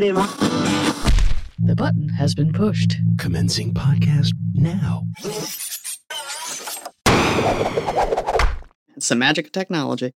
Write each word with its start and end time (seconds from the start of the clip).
negative. 0.00 0.16
The 1.58 1.74
button 1.74 2.10
has 2.10 2.34
been 2.34 2.52
pushed. 2.52 2.96
Commencing 3.16 3.72
podcast 3.72 4.32
now. 4.52 5.04
It's 8.94 9.08
the 9.08 9.14
magic 9.14 9.46
of 9.46 9.52
technology. 9.52 10.12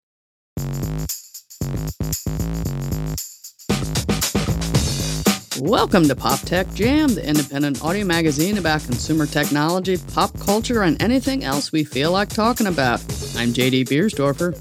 Welcome 5.62 6.08
to 6.08 6.16
Pop 6.16 6.40
Tech 6.42 6.74
Jam, 6.74 7.16
the 7.16 7.26
independent 7.26 7.84
audio 7.84 8.06
magazine 8.06 8.58
about 8.58 8.84
consumer 8.84 9.26
technology, 9.26 9.98
pop 10.14 10.38
culture, 10.40 10.84
and 10.84 11.02
anything 11.02 11.46
else 11.46 11.72
we 11.72 11.86
feel 11.86 12.12
like 12.12 12.30
talking 12.30 12.68
about. 12.68 13.00
I'm 13.38 13.54
JD 13.54 13.88
Biersdorfer. 13.88 14.56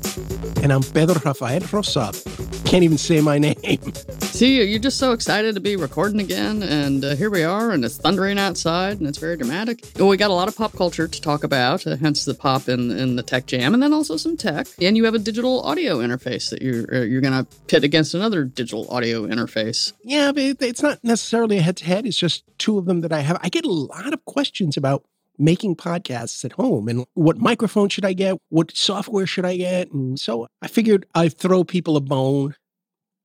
And 0.62 0.72
I'm 0.72 0.82
Pedro 0.82 1.20
Rafael 1.24 1.60
Rosado. 1.60 2.47
Can't 2.68 2.84
even 2.84 2.98
say 2.98 3.22
my 3.22 3.38
name. 3.38 3.56
See, 4.20 4.62
you're 4.62 4.78
just 4.78 4.98
so 4.98 5.12
excited 5.12 5.54
to 5.54 5.60
be 5.60 5.74
recording 5.76 6.20
again, 6.20 6.62
and 6.62 7.02
uh, 7.02 7.16
here 7.16 7.30
we 7.30 7.42
are, 7.42 7.70
and 7.70 7.82
it's 7.82 7.96
thundering 7.96 8.38
outside, 8.38 8.98
and 8.98 9.08
it's 9.08 9.16
very 9.16 9.38
dramatic. 9.38 9.82
Well, 9.96 10.08
we 10.08 10.18
got 10.18 10.30
a 10.30 10.34
lot 10.34 10.48
of 10.48 10.56
pop 10.56 10.74
culture 10.74 11.08
to 11.08 11.20
talk 11.22 11.44
about, 11.44 11.86
uh, 11.86 11.96
hence 11.96 12.26
the 12.26 12.34
pop 12.34 12.68
in, 12.68 12.90
in 12.90 13.16
the 13.16 13.22
tech 13.22 13.46
jam, 13.46 13.72
and 13.72 13.82
then 13.82 13.94
also 13.94 14.18
some 14.18 14.36
tech. 14.36 14.66
And 14.82 14.98
you 14.98 15.06
have 15.06 15.14
a 15.14 15.18
digital 15.18 15.62
audio 15.62 15.96
interface 15.98 16.50
that 16.50 16.60
you're 16.60 16.84
uh, 16.94 17.00
you're 17.04 17.22
going 17.22 17.42
to 17.42 17.50
pit 17.68 17.84
against 17.84 18.12
another 18.12 18.44
digital 18.44 18.86
audio 18.90 19.22
interface. 19.26 19.94
Yeah, 20.04 20.32
but 20.32 20.42
it- 20.42 20.62
it's 20.62 20.82
not 20.82 21.02
necessarily 21.02 21.56
a 21.56 21.62
head 21.62 21.78
to 21.78 21.86
head. 21.86 22.04
It's 22.06 22.18
just 22.18 22.44
two 22.58 22.76
of 22.76 22.84
them 22.84 23.00
that 23.00 23.12
I 23.14 23.20
have. 23.20 23.38
I 23.42 23.48
get 23.48 23.64
a 23.64 23.72
lot 23.72 24.12
of 24.12 24.22
questions 24.26 24.76
about 24.76 25.04
making 25.40 25.76
podcasts 25.76 26.44
at 26.44 26.50
home 26.50 26.88
and 26.88 27.06
what 27.14 27.38
microphone 27.38 27.88
should 27.88 28.04
I 28.04 28.12
get? 28.12 28.36
What 28.48 28.76
software 28.76 29.24
should 29.24 29.44
I 29.44 29.56
get? 29.56 29.92
And 29.92 30.18
so 30.18 30.48
I 30.60 30.66
figured 30.66 31.06
I'd 31.14 31.32
throw 31.32 31.62
people 31.62 31.96
a 31.96 32.00
bone 32.00 32.56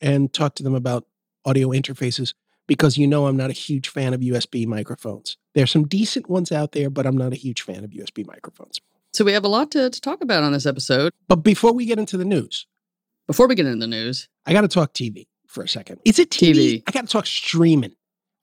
and 0.03 0.31
talk 0.31 0.53
to 0.55 0.63
them 0.63 0.75
about 0.75 1.07
audio 1.45 1.70
interfaces 1.70 2.34
because 2.67 2.98
you 2.98 3.07
know 3.07 3.25
I'm 3.25 3.38
not 3.38 3.49
a 3.49 3.53
huge 3.53 3.89
fan 3.89 4.13
of 4.13 4.21
USB 4.21 4.68
microphones. 4.68 5.37
There's 5.55 5.71
some 5.71 5.87
decent 5.87 6.29
ones 6.29 6.51
out 6.51 6.73
there, 6.73 6.90
but 6.90 7.05
I'm 7.07 7.18
not 7.18 7.34
a 7.34 7.35
huge 7.35 7.62
fan 7.62 7.84
of 7.84 7.90
USB 7.91 8.26
microphones. 8.27 8.79
So 9.13 9.24
we 9.26 9.31
have 9.34 9.43
a 9.46 9.48
lot 9.49 9.71
to, 9.71 9.90
to 9.90 10.01
talk 10.01 10.21
about 10.21 10.43
on 10.43 10.54
this 10.54 10.65
episode. 10.65 11.12
But 11.27 11.37
before 11.37 11.71
we 11.74 11.85
get 11.85 11.99
into 11.99 12.18
the 12.18 12.26
news, 12.26 12.65
Before 13.27 13.48
we 13.48 13.55
get 13.55 13.65
into 13.65 13.79
the 13.79 13.87
news, 13.87 14.27
I 14.46 14.54
got 14.54 14.62
to 14.62 14.68
talk 14.68 14.93
TV 14.93 15.27
for 15.48 15.63
a 15.63 15.68
second. 15.68 15.99
Is 16.04 16.20
it 16.20 16.29
TV? 16.29 16.54
TV. 16.54 16.84
I 16.87 16.91
got 16.91 17.01
to 17.01 17.07
talk 17.07 17.26
streaming. 17.26 17.93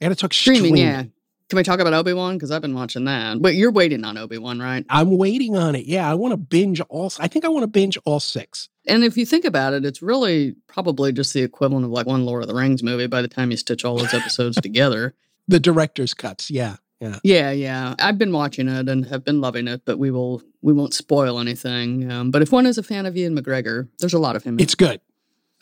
I 0.01 0.05
got 0.07 0.09
to 0.11 0.15
talk 0.17 0.33
streaming, 0.33 0.61
streaming. 0.77 0.83
yeah. 0.83 1.03
Can 1.49 1.57
we 1.57 1.65
talk 1.65 1.81
about 1.81 1.93
Obi 1.93 2.13
Wan? 2.13 2.37
Because 2.37 2.53
I've 2.53 2.63
been 2.63 2.75
watching 2.77 3.05
that. 3.07 3.43
But 3.43 3.57
you're 3.57 3.73
waiting 3.73 4.05
on 4.05 4.17
Obi 4.17 4.39
Wan, 4.39 4.61
right? 4.61 4.87
I'm 4.89 5.19
waiting 5.19 5.57
on 5.57 5.75
it. 5.75 5.85
Yeah, 5.87 6.09
I 6.09 6.15
want 6.15 6.31
to 6.33 6.37
binge 6.37 6.81
all. 6.83 7.13
I 7.19 7.27
think 7.27 7.45
I 7.45 7.49
want 7.49 7.65
to 7.65 7.67
binge 7.67 7.99
all 8.05 8.21
six. 8.21 8.69
And 8.91 9.05
if 9.05 9.17
you 9.17 9.25
think 9.25 9.45
about 9.45 9.73
it, 9.73 9.85
it's 9.85 10.03
really 10.03 10.57
probably 10.67 11.13
just 11.13 11.33
the 11.35 11.43
equivalent 11.43 11.85
of 11.87 11.91
like 11.91 12.07
one 12.07 12.25
Lord 12.27 12.43
of 12.43 12.49
the 12.49 12.55
Rings 12.55 12.83
movie 12.83 13.07
by 13.07 13.23
the 13.23 13.29
time 13.29 13.51
you 13.51 13.57
stitch 13.57 13.85
all 13.85 13.97
those 13.97 14.13
episodes 14.13 14.57
together. 14.63 15.15
The 15.49 15.61
director's 15.61 16.13
cuts. 16.15 16.51
Yeah, 16.51 16.77
yeah. 17.01 17.19
Yeah, 17.25 17.51
yeah. 17.51 17.95
I've 17.99 18.19
been 18.19 18.33
watching 18.33 18.69
it 18.69 18.89
and 18.89 19.07
have 19.07 19.25
been 19.25 19.41
loving 19.41 19.67
it, 19.69 19.83
but 19.85 19.99
we 19.99 20.11
will 20.11 20.43
we 20.63 20.73
won't 20.73 20.93
spoil 20.95 21.39
anything. 21.41 22.11
Um, 22.11 22.31
but 22.31 22.43
if 22.43 22.53
one 22.53 22.67
is 22.67 22.77
a 22.79 22.83
fan 22.83 23.07
of 23.07 23.17
Ewan 23.17 23.37
McGregor, 23.37 23.89
there's 23.99 24.13
a 24.15 24.19
lot 24.19 24.37
of 24.37 24.45
him. 24.45 24.55
in 24.55 24.61
It's 24.61 24.75
good. 24.75 25.01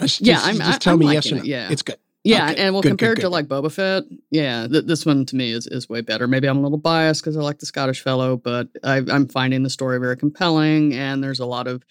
Just, 0.00 0.20
Yeah, 0.20 0.34
just, 0.34 0.46
I'm- 0.46 0.56
just 0.56 0.80
tell 0.82 0.92
I'm 0.94 0.98
me 1.00 1.12
yes 1.12 1.30
or 1.30 1.36
no. 1.36 1.40
it, 1.42 1.46
yeah. 1.46 1.68
it's 1.70 1.82
good. 1.82 1.98
Yeah, 2.24 2.50
Okay, 2.50 2.62
and 2.62 2.74
well, 2.74 2.82
good, 2.82 2.88
good, 2.88 2.98
compared 2.98 3.16
good. 3.16 3.22
to 3.22 3.28
like 3.30 3.46
Boba 3.46 3.72
Fett, 3.72 4.02
yeah, 4.30 4.66
th- 4.66 4.84
this 4.84 5.06
one 5.06 5.24
to 5.26 5.36
me 5.36 5.52
is, 5.52 5.66
is 5.68 5.88
way 5.88 6.00
better. 6.02 6.26
Maybe 6.26 6.48
I'm 6.48 6.58
a 6.58 6.60
little 6.60 6.76
biased 6.76 7.22
because 7.22 7.36
I 7.36 7.40
like 7.40 7.58
the 7.60 7.64
Scottish 7.66 8.00
fellow, 8.02 8.36
but 8.36 8.68
I, 8.82 8.96
I'm 9.08 9.28
finding 9.28 9.62
the 9.62 9.70
story 9.70 9.98
very 9.98 10.16
compelling, 10.16 10.92
and 10.94 11.22
there's 11.22 11.38
a 11.38 11.46
lot 11.46 11.68
of 11.68 11.84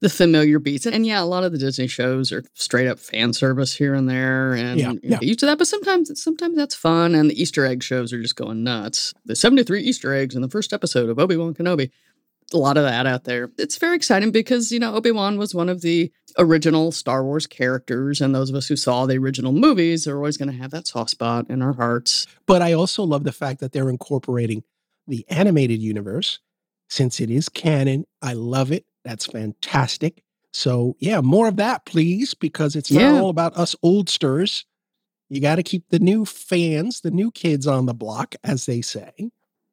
the 0.00 0.08
familiar 0.08 0.58
beats. 0.58 0.86
And 0.86 1.06
yeah, 1.06 1.22
a 1.22 1.24
lot 1.24 1.44
of 1.44 1.52
the 1.52 1.58
Disney 1.58 1.86
shows 1.86 2.32
are 2.32 2.44
straight 2.54 2.86
up 2.88 2.98
fan 2.98 3.32
service 3.32 3.74
here 3.74 3.94
and 3.94 4.08
there, 4.08 4.52
and 4.54 4.78
Yeah, 4.78 4.92
yeah. 5.02 5.10
get 5.18 5.22
used 5.22 5.40
to 5.40 5.46
that. 5.46 5.58
But 5.58 5.66
sometimes, 5.66 6.22
sometimes 6.22 6.56
that's 6.56 6.74
fun, 6.74 7.14
and 7.14 7.30
the 7.30 7.40
Easter 7.40 7.64
egg 7.64 7.82
shows 7.82 8.12
are 8.12 8.20
just 8.20 8.36
going 8.36 8.62
nuts. 8.62 9.14
The 9.24 9.36
73 9.36 9.82
Easter 9.82 10.12
eggs 10.14 10.34
in 10.34 10.42
the 10.42 10.48
first 10.48 10.72
episode 10.72 11.08
of 11.08 11.18
Obi 11.18 11.36
Wan 11.36 11.54
Kenobi. 11.54 11.90
A 12.54 12.58
lot 12.58 12.76
of 12.76 12.84
that 12.84 13.06
out 13.06 13.24
there. 13.24 13.50
It's 13.58 13.76
very 13.76 13.96
exciting 13.96 14.30
because, 14.30 14.70
you 14.70 14.78
know, 14.78 14.94
Obi 14.94 15.10
Wan 15.10 15.36
was 15.36 15.52
one 15.52 15.68
of 15.68 15.80
the 15.80 16.12
original 16.38 16.92
Star 16.92 17.24
Wars 17.24 17.44
characters, 17.46 18.20
and 18.20 18.32
those 18.32 18.50
of 18.50 18.56
us 18.56 18.68
who 18.68 18.76
saw 18.76 19.04
the 19.04 19.18
original 19.18 19.50
movies 19.52 20.06
are 20.06 20.16
always 20.16 20.36
going 20.36 20.50
to 20.52 20.56
have 20.56 20.70
that 20.70 20.86
soft 20.86 21.10
spot 21.10 21.50
in 21.50 21.60
our 21.60 21.72
hearts. 21.72 22.24
But 22.46 22.62
I 22.62 22.72
also 22.72 23.02
love 23.02 23.24
the 23.24 23.32
fact 23.32 23.58
that 23.60 23.72
they're 23.72 23.90
incorporating 23.90 24.62
the 25.08 25.24
animated 25.28 25.80
universe 25.80 26.38
since 26.88 27.18
it 27.18 27.30
is 27.30 27.48
canon. 27.48 28.04
I 28.22 28.34
love 28.34 28.70
it. 28.70 28.84
That's 29.06 29.26
fantastic. 29.26 30.22
So 30.52 30.96
yeah, 30.98 31.20
more 31.20 31.46
of 31.48 31.56
that, 31.56 31.86
please, 31.86 32.34
because 32.34 32.74
it's 32.74 32.90
not 32.90 33.00
Yeah. 33.00 33.20
all 33.20 33.30
about 33.30 33.56
us 33.56 33.76
oldsters. 33.84 34.64
You 35.28 35.40
got 35.40 35.56
to 35.56 35.62
keep 35.62 35.88
the 35.90 35.98
new 35.98 36.24
fans, 36.24 37.00
the 37.02 37.10
new 37.10 37.30
kids 37.30 37.66
on 37.66 37.86
the 37.86 37.94
block, 37.94 38.34
as 38.42 38.66
they 38.66 38.80
say. 38.82 39.12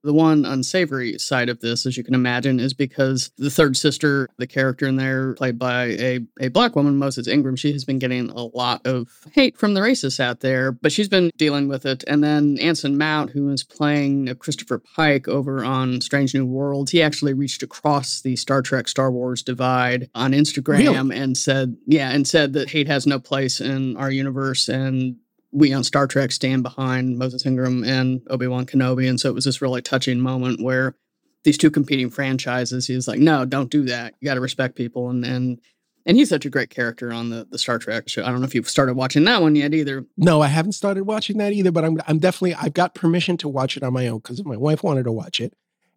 The 0.04 0.14
one 0.14 0.44
unsavory 0.44 1.18
side 1.18 1.48
of 1.48 1.62
this, 1.62 1.86
as 1.86 1.96
you 1.96 2.04
can 2.04 2.14
imagine, 2.14 2.60
is 2.60 2.74
because 2.74 3.32
the 3.38 3.50
third 3.50 3.78
sister, 3.78 4.28
the 4.38 4.48
character 4.48 4.86
in 4.86 4.98
there, 4.98 5.34
played 5.36 5.58
by 5.58 5.84
a, 5.86 6.20
a 6.42 6.50
black 6.50 6.76
woman, 6.76 6.98
Moses 6.98 7.28
Ingram, 7.28 7.56
she 7.56 7.72
has 7.72 7.86
been 7.86 8.00
getting 8.00 8.30
a 8.30 8.44
lot 8.44 8.86
of 8.86 9.10
hate 9.32 9.58
from 9.58 9.74
the 9.74 9.82
racists 9.82 10.20
out 10.20 10.42
there, 10.42 10.74
but 10.74 10.92
she's 10.92 11.08
been 11.08 11.32
dealing 11.38 11.70
with 11.70 11.86
it. 11.86 12.04
And 12.06 12.22
then 12.22 12.58
Anson 12.60 12.98
Mount, 12.98 13.32
who 13.32 13.50
is 13.50 13.64
playing 13.64 14.30
uh, 14.30 14.34
Christopher 14.34 14.80
Pike 14.80 15.28
over 15.30 15.64
on 15.64 16.02
Strange 16.02 16.34
New 16.34 16.46
Worlds, 16.46 16.92
he 16.92 17.02
actually 17.02 17.34
reached 17.34 17.64
across 17.64 18.22
the 18.22 18.36
Star 18.36 18.62
Trek 18.62 18.90
Star 18.90 19.10
Wars 19.10 19.42
divide 19.42 20.10
on 20.14 20.34
Instagram 20.34 21.16
and 21.16 21.38
said, 21.38 21.78
yeah, 21.86 22.12
and 22.12 22.28
said 22.28 22.54
that 22.54 22.70
hate 22.70 22.88
has 22.88 23.08
no 23.08 23.20
place 23.20 23.62
in 23.62 23.96
our 23.96 24.12
universe 24.12 24.68
and 24.68 25.16
we 25.54 25.72
on 25.72 25.84
Star 25.84 26.08
Trek 26.08 26.32
stand 26.32 26.64
behind 26.64 27.18
Moses 27.18 27.46
Ingram 27.46 27.84
and 27.84 28.22
Obi 28.30 28.48
Wan 28.48 28.66
Kenobi, 28.66 29.08
and 29.08 29.20
so 29.20 29.30
it 29.30 29.36
was 29.36 29.46
this 29.46 29.62
really 29.62 29.82
touching 29.82 30.20
moment 30.20 30.62
where 30.62 30.96
these 31.44 31.58
two 31.58 31.70
competing 31.70 32.10
franchises. 32.10 32.88
He 32.88 32.96
was 32.96 33.08
like, 33.08 33.20
"No, 33.20 33.46
don't 33.46 33.70
do 33.70 33.84
that. 33.84 34.16
You 34.20 34.26
got 34.26 34.34
to 34.34 34.42
respect 34.42 34.76
people." 34.76 35.10
And 35.10 35.24
and 35.24 35.62
and 36.06 36.18
he's 36.18 36.30
such 36.30 36.46
a 36.46 36.50
great 36.50 36.72
character 36.72 37.14
on 37.14 37.30
the 37.30 37.48
the 37.50 37.60
Star 37.60 37.78
Trek 37.78 38.10
show. 38.10 38.24
I 38.24 38.30
don't 38.30 38.40
know 38.40 38.48
if 38.48 38.56
you've 38.56 38.70
started 38.70 38.96
watching 38.96 39.24
that 39.26 39.42
one 39.42 39.56
yet 39.56 39.74
either. 39.74 40.06
No, 40.18 40.42
I 40.42 40.48
haven't 40.48 40.74
started 40.74 41.04
watching 41.04 41.38
that 41.38 41.54
either, 41.54 41.72
but 41.72 41.86
I'm 41.86 42.00
I'm 42.08 42.20
definitely 42.20 42.56
I've 42.56 42.74
got 42.74 42.96
permission 42.96 43.38
to 43.38 43.48
watch 43.48 43.78
it 43.78 43.84
on 43.84 43.94
my 43.94 44.08
own 44.08 44.18
because 44.18 44.44
my 44.44 44.58
wife 44.58 44.84
wanted 44.84 45.04
to 45.04 45.12
watch 45.12 45.40
it, 45.40 45.54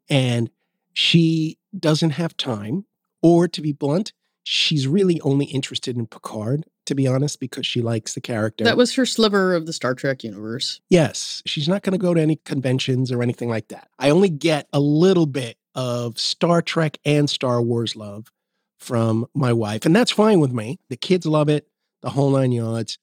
and 0.08 0.50
she 0.92 1.58
doesn't 1.76 2.10
have 2.10 2.36
time. 2.36 2.84
Or 3.22 3.48
to 3.48 3.60
be 3.60 3.72
blunt, 3.72 4.12
she's 4.44 4.86
really 4.86 5.20
only 5.22 5.46
interested 5.46 5.96
in 5.96 6.06
Picard, 6.06 6.64
to 6.86 6.94
be 6.94 7.06
honest, 7.06 7.40
because 7.40 7.66
she 7.66 7.82
likes 7.82 8.14
the 8.14 8.20
character. 8.20 8.64
That 8.64 8.76
was 8.76 8.94
her 8.94 9.06
sliver 9.06 9.54
of 9.54 9.66
the 9.66 9.72
Star 9.72 9.94
Trek 9.94 10.24
universe. 10.24 10.80
yes, 10.88 11.42
she's 11.46 11.68
not 11.68 11.82
going 11.82 11.92
to 11.92 11.98
go 11.98 12.14
to 12.14 12.20
any 12.20 12.36
conventions 12.44 13.12
or 13.12 13.22
anything 13.22 13.48
like 13.48 13.68
that. 13.68 13.88
I 13.98 14.10
only 14.10 14.28
get 14.30 14.68
a 14.72 14.80
little 14.80 15.26
bit 15.26 15.56
of 15.74 16.18
Star 16.18 16.62
Trek 16.62 16.98
and 17.04 17.28
Star 17.28 17.60
Wars 17.60 17.96
love 17.96 18.32
from 18.78 19.26
my 19.34 19.52
wife, 19.52 19.84
and 19.84 19.94
that's 19.94 20.10
fine 20.10 20.40
with 20.40 20.52
me. 20.52 20.78
The 20.88 20.96
kids 20.96 21.26
love 21.26 21.48
it, 21.48 21.68
the 22.02 22.10
whole 22.10 22.30
nine 22.30 22.52
yards. 22.52 22.98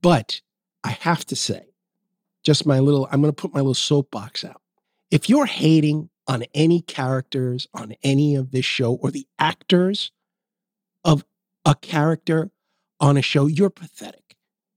But 0.00 0.40
I 0.84 0.90
have 1.00 1.24
to 1.26 1.36
say, 1.36 1.66
just 2.44 2.66
my 2.66 2.78
little, 2.78 3.08
I'm 3.10 3.20
going 3.20 3.32
to 3.32 3.40
put 3.40 3.52
my 3.54 3.60
little 3.60 3.74
soapbox 3.74 4.44
out. 4.44 4.60
If 5.10 5.28
you're 5.28 5.46
hating 5.46 6.08
on 6.26 6.44
any 6.54 6.80
characters 6.80 7.66
on 7.74 7.94
any 8.02 8.34
of 8.36 8.50
this 8.52 8.64
show 8.64 8.94
or 8.94 9.10
the 9.10 9.26
actors 9.38 10.12
of 11.04 11.24
a 11.64 11.74
character 11.74 12.50
on 13.02 13.18
a 13.18 13.22
show, 13.22 13.46
you're 13.46 13.68
pathetic. 13.68 14.36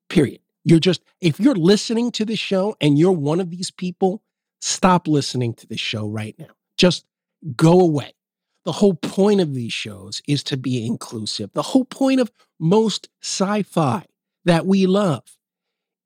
Period. 0.10 0.42
You're 0.66 0.80
just, 0.80 1.04
if 1.22 1.40
you're 1.40 1.56
listening 1.56 2.12
to 2.14 2.26
this 2.26 2.40
show 2.40 2.76
and 2.82 2.98
you're 2.98 3.12
one 3.12 3.40
of 3.40 3.52
these 3.52 3.70
people, 3.70 4.24
stop 4.60 5.08
listening 5.08 5.54
to 5.54 5.68
this 5.68 5.80
show 5.80 6.10
right 6.10 6.36
now. 6.40 6.48
Just 6.78 7.06
go 7.56 7.80
away. 7.80 8.14
The 8.66 8.72
whole 8.72 8.96
point 8.96 9.42
of 9.42 9.54
these 9.54 9.72
shows 9.72 10.24
is 10.28 10.44
to 10.46 10.58
be 10.58 10.84
inclusive. 10.84 11.52
The 11.54 11.62
whole 11.62 11.86
point 11.86 12.20
of 12.20 12.32
most 12.60 13.10
sci 13.22 13.62
fi 13.62 14.06
that 14.44 14.66
we 14.66 14.88
love 14.88 15.38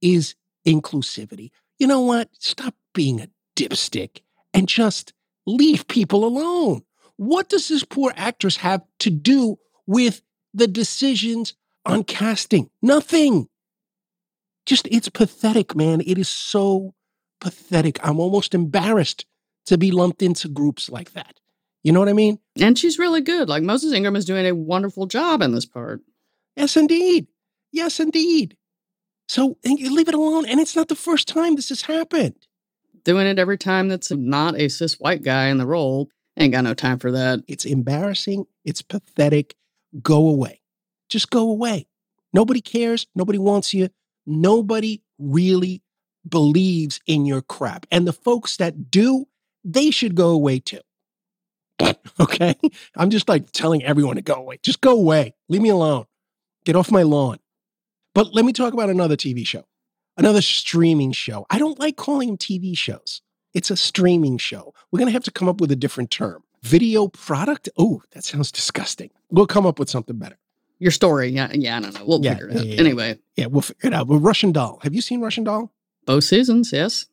is 0.02 0.36
inclusivity. 0.68 1.52
You 1.78 1.88
know 1.88 2.02
what? 2.02 2.30
Stop 2.38 2.76
being 2.94 3.22
a 3.22 3.30
dipstick 3.56 4.24
and 4.54 4.68
just 4.68 5.14
leave 5.48 5.88
people 5.88 6.26
alone. 6.26 6.84
What 7.16 7.48
does 7.48 7.70
this 7.70 7.86
poor 7.86 8.12
actress 8.18 8.58
have 8.58 8.82
to 9.00 9.10
do 9.10 9.58
with 9.88 10.22
the 10.54 10.68
decisions 10.68 11.54
on 11.86 12.04
casting? 12.04 12.70
Nothing. 12.82 13.48
Just, 14.66 14.88
it's 14.92 15.10
pathetic, 15.10 15.76
man. 15.76 16.02
It 16.02 16.18
is 16.18 16.30
so 16.30 16.94
pathetic. 17.42 18.00
I'm 18.06 18.20
almost 18.20 18.54
embarrassed 18.54 19.26
to 19.66 19.78
be 19.78 19.92
lumped 19.92 20.22
into 20.22 20.48
groups 20.48 20.90
like 20.90 21.14
that. 21.14 21.40
You 21.84 21.92
know 21.92 22.00
what 22.00 22.10
I 22.10 22.14
mean? 22.14 22.40
And 22.60 22.78
she's 22.78 23.00
really 23.00 23.22
good. 23.22 23.48
Like 23.48 23.64
Moses 23.64 23.94
Ingram 23.94 24.16
is 24.16 24.26
doing 24.26 24.46
a 24.46 24.54
wonderful 24.54 25.06
job 25.06 25.42
in 25.42 25.54
this 25.54 25.66
part. 25.66 26.02
Yes, 26.56 26.76
indeed. 26.76 27.28
Yes, 27.72 28.00
indeed. 28.00 28.58
So 29.28 29.58
leave 29.64 30.08
it 30.10 30.16
alone. 30.16 30.46
And 30.46 30.60
it's 30.60 30.76
not 30.76 30.88
the 30.88 30.96
first 30.96 31.28
time 31.28 31.56
this 31.56 31.70
has 31.70 31.84
happened. 31.84 32.36
Doing 33.06 33.28
it 33.28 33.40
every 33.40 33.58
time 33.58 33.88
that's 33.88 34.12
not 34.12 34.60
a 34.60 34.68
cis 34.68 35.00
white 35.00 35.24
guy 35.24 35.48
in 35.48 35.58
the 35.58 35.66
role. 35.66 36.10
Ain't 36.38 36.54
got 36.54 36.64
no 36.64 36.74
time 36.74 37.00
for 37.00 37.12
that. 37.12 37.40
It's 37.48 37.66
embarrassing. 37.66 38.46
It's 38.66 38.82
pathetic. 38.82 39.56
Go 40.02 40.28
away. 40.28 40.59
Just 41.10 41.30
go 41.30 41.50
away. 41.50 41.88
Nobody 42.34 42.62
cares. 42.62 43.08
Nobody 43.16 43.40
wants 43.40 43.74
you. 43.74 43.90
Nobody 44.26 45.02
really 45.18 45.82
believes 46.28 47.00
in 47.08 47.26
your 47.26 47.42
crap. 47.42 47.86
And 47.92 48.08
the 48.08 48.14
folks 48.14 48.58
that 48.58 48.92
do, 48.92 49.28
they 49.64 49.92
should 49.92 50.16
go 50.16 50.30
away 50.30 50.60
too. 50.60 50.82
okay? 52.20 52.56
I'm 52.96 53.10
just 53.10 53.28
like 53.28 53.52
telling 53.52 53.84
everyone 53.84 54.16
to 54.16 54.22
go 54.22 54.36
away. 54.36 54.60
Just 54.64 54.82
go 54.82 54.92
away. 54.92 55.34
Leave 55.48 55.62
me 55.62 55.70
alone. 55.70 56.06
Get 56.66 56.76
off 56.76 56.92
my 56.92 57.04
lawn. 57.04 57.40
But 58.14 58.34
let 58.34 58.46
me 58.46 58.54
talk 58.54 58.74
about 58.74 58.90
another 58.90 59.16
TV 59.16 59.46
show, 59.46 59.66
another 60.18 60.42
streaming 60.42 61.12
show. 61.12 61.46
I 61.50 61.60
don't 61.60 61.80
like 61.80 61.96
calling 61.96 62.30
them 62.30 62.38
TV 62.38 62.78
shows. 62.78 63.22
It's 63.54 63.72
a 63.72 63.78
streaming 63.78 64.38
show. 64.38 64.74
We're 64.92 65.00
going 65.00 65.08
to 65.08 65.14
have 65.14 65.24
to 65.24 65.32
come 65.32 65.48
up 65.48 65.62
with 65.62 65.72
a 65.72 65.76
different 65.76 66.12
term. 66.12 66.44
Video 66.62 67.08
product? 67.08 67.70
Oh, 67.78 68.04
that 68.12 68.24
sounds 68.24 68.52
disgusting. 68.52 69.12
We'll 69.32 69.48
come 69.48 69.66
up 69.66 69.80
with 69.80 69.90
something 69.90 70.18
better. 70.18 70.38
Your 70.80 70.92
story. 70.92 71.30
Yeah, 71.30 71.52
yeah, 71.54 71.78
I 71.78 71.82
don't 71.82 71.94
know. 71.94 72.06
We'll 72.06 72.24
Yeah, 72.24 72.34
figure 72.36 72.50
it 72.50 72.58
out. 72.58 72.66
yeah, 72.66 72.74
yeah. 72.76 72.80
Anyway, 72.80 73.20
Yeah, 73.36 73.46
we'll 73.48 73.62
figure 73.62 73.88
it 73.90 73.94
out. 73.94 74.08
But 74.08 74.20
Russian 74.20 74.52
Doll. 74.52 74.80
Have 74.84 74.94
you 74.96 75.02
seen 75.02 75.22
Russian 75.22 75.44
Doll? 75.44 75.72
both 76.06 76.24
seasons, 76.24 76.72
yes. 76.72 77.06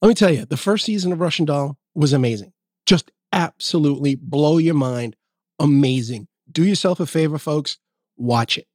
Let 0.00 0.08
me 0.08 0.14
tell 0.14 0.30
you, 0.30 0.44
the 0.44 0.56
first 0.56 0.84
season 0.84 1.10
of 1.12 1.20
Russian 1.20 1.44
Doll 1.44 1.76
was 1.94 2.12
amazing. 2.12 2.52
Just 2.86 3.10
absolutely 3.32 4.14
blow 4.14 4.58
your 4.58 4.74
mind. 4.74 5.16
Amazing. 5.58 6.28
Do 6.52 6.64
yourself 6.64 7.00
a 7.00 7.06
favor, 7.06 7.38
folks. 7.38 7.78
Watch 8.16 8.56
it. 8.58 8.68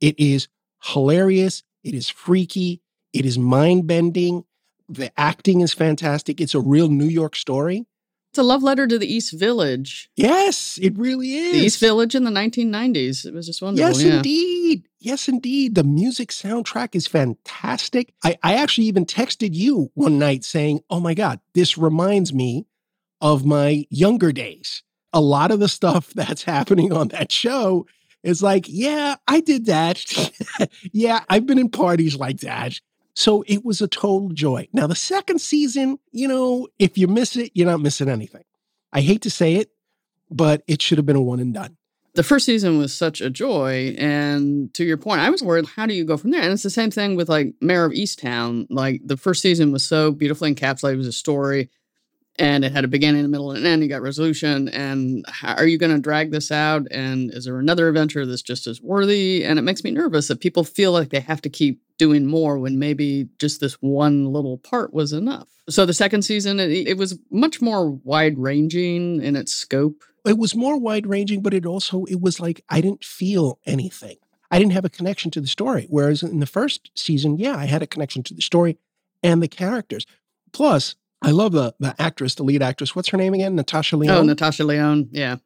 It 0.00 0.18
is 0.18 0.48
hilarious. 0.82 1.62
It 1.84 1.94
is 1.94 2.08
freaky. 2.08 2.80
It 3.12 3.24
is 3.26 3.38
mind 3.38 3.86
bending. 3.86 4.44
The 4.88 5.12
acting 5.16 5.60
is 5.60 5.72
fantastic. 5.72 6.40
It's 6.40 6.54
a 6.54 6.60
real 6.60 6.88
New 6.88 7.06
York 7.06 7.36
story. 7.36 7.86
It's 8.36 8.42
a 8.42 8.42
love 8.42 8.62
letter 8.62 8.86
to 8.86 8.98
the 8.98 9.10
East 9.10 9.32
Village. 9.32 10.10
Yes, 10.14 10.78
it 10.82 10.98
really 10.98 11.36
is. 11.36 11.52
The 11.52 11.58
East 11.60 11.80
Village 11.80 12.14
in 12.14 12.24
the 12.24 12.30
1990s. 12.30 13.24
It 13.24 13.32
was 13.32 13.46
just 13.46 13.62
wonderful. 13.62 13.88
Yes, 13.88 14.02
yeah. 14.02 14.16
indeed. 14.16 14.86
Yes, 15.00 15.26
indeed. 15.26 15.74
The 15.74 15.84
music 15.84 16.28
soundtrack 16.28 16.94
is 16.94 17.06
fantastic. 17.06 18.12
I, 18.22 18.36
I 18.42 18.56
actually 18.56 18.88
even 18.88 19.06
texted 19.06 19.54
you 19.54 19.90
one 19.94 20.18
night 20.18 20.44
saying, 20.44 20.80
Oh 20.90 21.00
my 21.00 21.14
God, 21.14 21.40
this 21.54 21.78
reminds 21.78 22.34
me 22.34 22.66
of 23.22 23.46
my 23.46 23.86
younger 23.88 24.32
days. 24.32 24.82
A 25.14 25.20
lot 25.22 25.50
of 25.50 25.58
the 25.58 25.66
stuff 25.66 26.10
that's 26.14 26.42
happening 26.42 26.92
on 26.92 27.08
that 27.08 27.32
show 27.32 27.86
is 28.22 28.42
like, 28.42 28.66
Yeah, 28.68 29.16
I 29.26 29.40
did 29.40 29.64
that. 29.64 30.04
yeah, 30.92 31.20
I've 31.30 31.46
been 31.46 31.58
in 31.58 31.70
parties 31.70 32.16
like 32.16 32.40
that. 32.40 32.82
So 33.16 33.42
it 33.46 33.64
was 33.64 33.80
a 33.80 33.88
total 33.88 34.28
joy. 34.28 34.68
Now, 34.74 34.86
the 34.86 34.94
second 34.94 35.40
season, 35.40 35.98
you 36.12 36.28
know, 36.28 36.68
if 36.78 36.98
you 36.98 37.08
miss 37.08 37.34
it, 37.34 37.50
you're 37.54 37.66
not 37.66 37.80
missing 37.80 38.08
anything. 38.10 38.44
I 38.92 39.00
hate 39.00 39.22
to 39.22 39.30
say 39.30 39.54
it, 39.54 39.70
but 40.30 40.62
it 40.68 40.82
should 40.82 40.98
have 40.98 41.06
been 41.06 41.16
a 41.16 41.22
one 41.22 41.40
and 41.40 41.54
done. 41.54 41.76
the 42.14 42.22
first 42.22 42.44
season 42.46 42.78
was 42.78 42.92
such 42.94 43.20
a 43.22 43.30
joy 43.30 43.94
and 43.98 44.72
to 44.74 44.84
your 44.84 44.96
point 44.96 45.20
i 45.20 45.28
was 45.28 45.42
worried 45.42 45.66
how 45.76 45.84
do 45.86 45.92
you 45.94 46.02
go 46.04 46.16
from 46.16 46.30
there 46.30 46.40
and 46.40 46.50
it's 46.52 46.62
the 46.62 46.70
same 46.70 46.90
thing 46.90 47.14
with 47.14 47.28
like 47.28 47.52
mare 47.60 47.84
of 47.84 47.92
easttown 47.92 48.66
like 48.70 49.02
the 49.04 49.18
first 49.18 49.42
season 49.42 49.70
was 49.70 49.84
so 49.84 50.10
beautifully 50.12 50.52
encapsulated 50.54 50.94
it 50.94 50.96
was 50.96 51.06
a 51.06 51.12
story 51.12 51.68
and 52.38 52.64
it 52.64 52.72
had 52.72 52.84
a 52.84 52.88
beginning 52.88 53.24
a 53.24 53.28
middle 53.28 53.50
and 53.50 53.60
an 53.60 53.66
end 53.66 53.82
you 53.82 53.88
got 53.88 54.02
resolution 54.02 54.68
and 54.68 55.24
how, 55.28 55.54
are 55.54 55.66
you 55.66 55.78
going 55.78 55.94
to 55.94 56.00
drag 56.00 56.30
this 56.30 56.50
out 56.50 56.86
and 56.90 57.32
is 57.32 57.44
there 57.44 57.58
another 57.58 57.88
adventure 57.88 58.26
that's 58.26 58.42
just 58.42 58.66
as 58.66 58.80
worthy 58.80 59.44
and 59.44 59.58
it 59.58 59.62
makes 59.62 59.84
me 59.84 59.90
nervous 59.90 60.28
that 60.28 60.40
people 60.40 60.64
feel 60.64 60.92
like 60.92 61.10
they 61.10 61.20
have 61.20 61.42
to 61.42 61.48
keep 61.48 61.80
doing 61.98 62.26
more 62.26 62.58
when 62.58 62.78
maybe 62.78 63.28
just 63.38 63.60
this 63.60 63.74
one 63.74 64.26
little 64.26 64.58
part 64.58 64.92
was 64.92 65.12
enough 65.12 65.48
so 65.68 65.84
the 65.84 65.94
second 65.94 66.22
season 66.22 66.60
it, 66.60 66.70
it 66.70 66.96
was 66.96 67.18
much 67.30 67.60
more 67.60 67.90
wide 67.90 68.38
ranging 68.38 69.22
in 69.22 69.36
its 69.36 69.52
scope 69.52 70.02
it 70.26 70.38
was 70.38 70.56
more 70.56 70.76
wide 70.76 71.06
ranging, 71.06 71.40
but 71.40 71.54
it 71.54 71.64
also 71.64 72.04
it 72.06 72.20
was 72.20 72.40
like 72.40 72.64
I 72.68 72.80
didn't 72.80 73.04
feel 73.04 73.60
anything. 73.64 74.16
I 74.50 74.58
didn't 74.58 74.72
have 74.72 74.84
a 74.84 74.90
connection 74.90 75.30
to 75.32 75.40
the 75.40 75.46
story. 75.46 75.86
Whereas 75.88 76.22
in 76.22 76.40
the 76.40 76.46
first 76.46 76.90
season, 76.94 77.38
yeah, 77.38 77.56
I 77.56 77.66
had 77.66 77.82
a 77.82 77.86
connection 77.86 78.22
to 78.24 78.34
the 78.34 78.42
story 78.42 78.78
and 79.22 79.42
the 79.42 79.48
characters. 79.48 80.06
Plus, 80.52 80.96
I 81.26 81.32
love 81.32 81.52
the 81.52 81.74
the 81.80 81.94
actress, 82.00 82.36
the 82.36 82.44
lead 82.44 82.62
actress. 82.62 82.96
What's 82.96 83.08
her 83.10 83.18
name 83.18 83.34
again? 83.34 83.54
Natasha 83.56 83.96
Lyonne. 83.96 84.16
oh 84.16 84.22
natasha 84.22 84.64
lyonne 84.64 85.08
yeah 85.10 85.36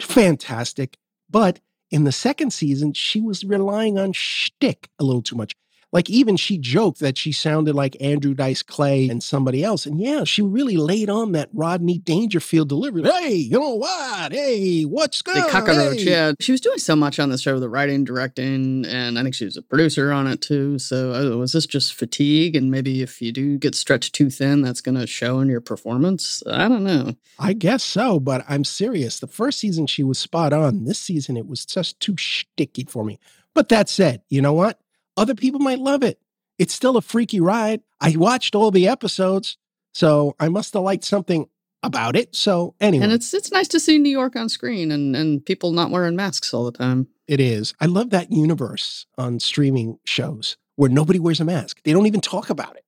Fantastic. 0.00 0.96
But 1.28 1.60
in 1.90 2.04
the 2.04 2.12
second 2.12 2.52
season, 2.52 2.92
she 2.94 3.20
was 3.20 3.44
relying 3.44 3.98
on 3.98 4.12
shtick 4.12 4.88
a 4.98 5.04
little 5.04 5.22
too 5.22 5.36
much. 5.36 5.54
Like 5.92 6.08
even 6.08 6.36
she 6.36 6.56
joked 6.58 7.00
that 7.00 7.18
she 7.18 7.32
sounded 7.32 7.74
like 7.74 7.96
Andrew 8.00 8.32
Dice 8.34 8.62
Clay 8.62 9.08
and 9.08 9.22
somebody 9.22 9.64
else. 9.64 9.86
And 9.86 10.00
yeah, 10.00 10.24
she 10.24 10.40
really 10.42 10.76
laid 10.76 11.10
on 11.10 11.32
that 11.32 11.48
Rodney 11.52 11.98
Dangerfield 11.98 12.68
delivery. 12.68 13.02
Hey, 13.02 13.34
you 13.34 13.58
know 13.58 13.74
what? 13.74 14.32
Hey, 14.32 14.82
what's 14.82 15.22
the 15.22 15.32
good? 15.32 15.50
cockroach 15.50 15.98
Hey. 15.98 16.10
yeah 16.10 16.32
she 16.38 16.52
was 16.52 16.60
doing 16.60 16.78
so 16.78 16.94
much 16.94 17.18
on 17.18 17.30
the 17.30 17.38
show 17.38 17.58
the 17.58 17.68
writing 17.68 18.04
directing 18.04 18.84
and 18.86 19.18
i 19.18 19.22
think 19.22 19.34
she 19.34 19.44
was 19.44 19.56
a 19.56 19.62
producer 19.62 20.12
on 20.12 20.26
it 20.26 20.40
too 20.40 20.78
so 20.78 21.12
uh, 21.12 21.36
was 21.36 21.52
this 21.52 21.66
just 21.66 21.94
fatigue 21.94 22.54
and 22.54 22.70
maybe 22.70 23.02
if 23.02 23.20
you 23.20 23.32
do 23.32 23.58
get 23.58 23.74
stretched 23.74 24.14
too 24.14 24.30
thin 24.30 24.62
that's 24.62 24.80
going 24.80 24.94
to 24.96 25.06
show 25.06 25.40
in 25.40 25.48
your 25.48 25.60
performance 25.60 26.42
i 26.50 26.68
don't 26.68 26.84
know 26.84 27.14
I 27.38 27.54
guess 27.54 27.82
so, 27.82 28.20
but 28.20 28.44
I'm 28.48 28.64
serious. 28.64 29.18
The 29.20 29.26
first 29.26 29.58
season 29.60 29.86
she 29.86 30.02
was 30.02 30.18
spot 30.18 30.52
on. 30.52 30.84
This 30.84 30.98
season 30.98 31.38
it 31.38 31.46
was 31.46 31.64
just 31.64 31.98
too 31.98 32.14
sticky 32.18 32.84
for 32.84 33.02
me. 33.02 33.18
But 33.54 33.70
that 33.70 33.88
said, 33.88 34.20
you 34.28 34.42
know 34.42 34.52
what? 34.52 34.78
Other 35.20 35.34
people 35.34 35.60
might 35.60 35.78
love 35.78 36.02
it. 36.02 36.18
It's 36.58 36.72
still 36.72 36.96
a 36.96 37.02
freaky 37.02 37.40
ride. 37.40 37.82
I 38.00 38.16
watched 38.16 38.54
all 38.54 38.70
the 38.70 38.88
episodes, 38.88 39.58
so 39.92 40.34
I 40.40 40.48
must 40.48 40.72
have 40.72 40.82
liked 40.82 41.04
something 41.04 41.46
about 41.82 42.16
it. 42.16 42.34
So 42.34 42.74
anyway, 42.80 43.04
and 43.04 43.12
it's 43.12 43.34
it's 43.34 43.52
nice 43.52 43.68
to 43.68 43.80
see 43.80 43.98
new 43.98 44.10
york 44.10 44.34
on 44.34 44.48
screen 44.48 44.90
and 44.90 45.14
and 45.14 45.44
people 45.44 45.72
not 45.72 45.90
wearing 45.90 46.16
masks 46.16 46.54
all 46.54 46.64
the 46.64 46.72
time 46.72 47.08
it 47.28 47.38
is. 47.38 47.74
I 47.80 47.84
love 47.84 48.08
that 48.10 48.32
universe 48.32 49.04
on 49.18 49.40
streaming 49.40 49.98
shows 50.04 50.56
where 50.76 50.88
nobody 50.88 51.18
wears 51.18 51.38
a 51.38 51.44
mask. 51.44 51.82
They 51.84 51.92
don't 51.92 52.06
even 52.06 52.22
talk 52.22 52.48
about 52.48 52.76
it. 52.76 52.84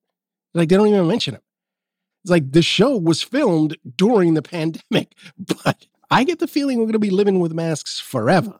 Like 0.54 0.70
they 0.70 0.76
don't 0.76 0.88
even 0.88 1.06
mention 1.06 1.34
it. 1.34 1.42
It's 2.24 2.30
like 2.30 2.50
the 2.50 2.62
show 2.62 2.96
was 2.96 3.22
filmed 3.22 3.76
during 3.96 4.32
the 4.32 4.42
pandemic, 4.42 5.14
but 5.38 5.86
I 6.10 6.24
get 6.24 6.38
the 6.38 6.48
feeling 6.48 6.78
we're 6.78 6.86
going 6.86 6.92
to 6.94 6.98
be 6.98 7.10
living 7.10 7.40
with 7.40 7.52
masks 7.52 8.00
forever. 8.00 8.58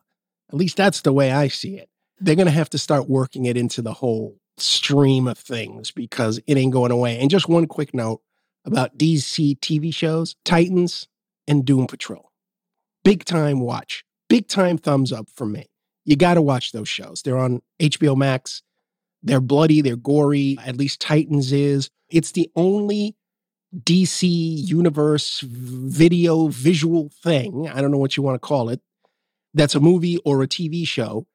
At 0.51 0.59
least 0.59 0.77
that's 0.77 1.01
the 1.01 1.11
way 1.11 1.31
I 1.31 1.47
see 1.47 1.77
it. 1.77 1.89
They're 2.19 2.35
going 2.35 2.47
to 2.47 2.51
have 2.51 2.69
to 2.71 2.77
start 2.77 3.09
working 3.09 3.45
it 3.45 3.57
into 3.57 3.81
the 3.81 3.93
whole 3.93 4.37
stream 4.57 5.27
of 5.27 5.37
things 5.37 5.91
because 5.91 6.39
it 6.47 6.57
ain't 6.57 6.73
going 6.73 6.91
away. 6.91 7.19
And 7.19 7.29
just 7.29 7.49
one 7.49 7.65
quick 7.65 7.93
note 7.93 8.21
about 8.65 8.97
DC 8.97 9.59
TV 9.59 9.93
shows 9.93 10.35
Titans 10.45 11.07
and 11.47 11.65
Doom 11.65 11.87
Patrol. 11.87 12.31
Big 13.03 13.25
time 13.25 13.59
watch, 13.59 14.05
big 14.29 14.47
time 14.47 14.77
thumbs 14.77 15.11
up 15.11 15.29
from 15.29 15.51
me. 15.51 15.65
You 16.05 16.15
got 16.15 16.35
to 16.35 16.41
watch 16.41 16.71
those 16.71 16.89
shows. 16.89 17.21
They're 17.21 17.37
on 17.37 17.61
HBO 17.79 18.15
Max. 18.15 18.61
They're 19.21 19.41
bloody, 19.41 19.81
they're 19.81 19.95
gory. 19.95 20.57
At 20.65 20.77
least 20.77 21.01
Titans 21.01 21.51
is. 21.51 21.89
It's 22.09 22.33
the 22.33 22.49
only 22.55 23.15
DC 23.75 24.21
universe 24.23 25.39
video 25.41 26.47
visual 26.47 27.09
thing, 27.23 27.67
I 27.67 27.81
don't 27.81 27.91
know 27.91 27.97
what 27.97 28.15
you 28.15 28.23
want 28.23 28.35
to 28.35 28.47
call 28.47 28.69
it, 28.69 28.81
that's 29.53 29.75
a 29.75 29.79
movie 29.79 30.17
or 30.25 30.43
a 30.43 30.47
TV 30.47 30.87
show 30.87 31.25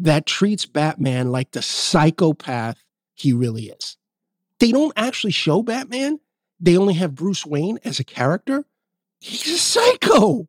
that 0.00 0.26
treats 0.26 0.66
Batman 0.66 1.30
like 1.30 1.52
the 1.52 1.62
psychopath 1.62 2.82
he 3.14 3.32
really 3.32 3.66
is. 3.66 3.96
They 4.58 4.72
don't 4.72 4.92
actually 4.96 5.32
show 5.32 5.62
Batman, 5.62 6.20
they 6.58 6.76
only 6.76 6.94
have 6.94 7.14
Bruce 7.14 7.46
Wayne 7.46 7.78
as 7.84 7.98
a 8.00 8.04
character. 8.04 8.64
He's 9.20 9.46
a 9.46 9.58
psycho. 9.58 10.48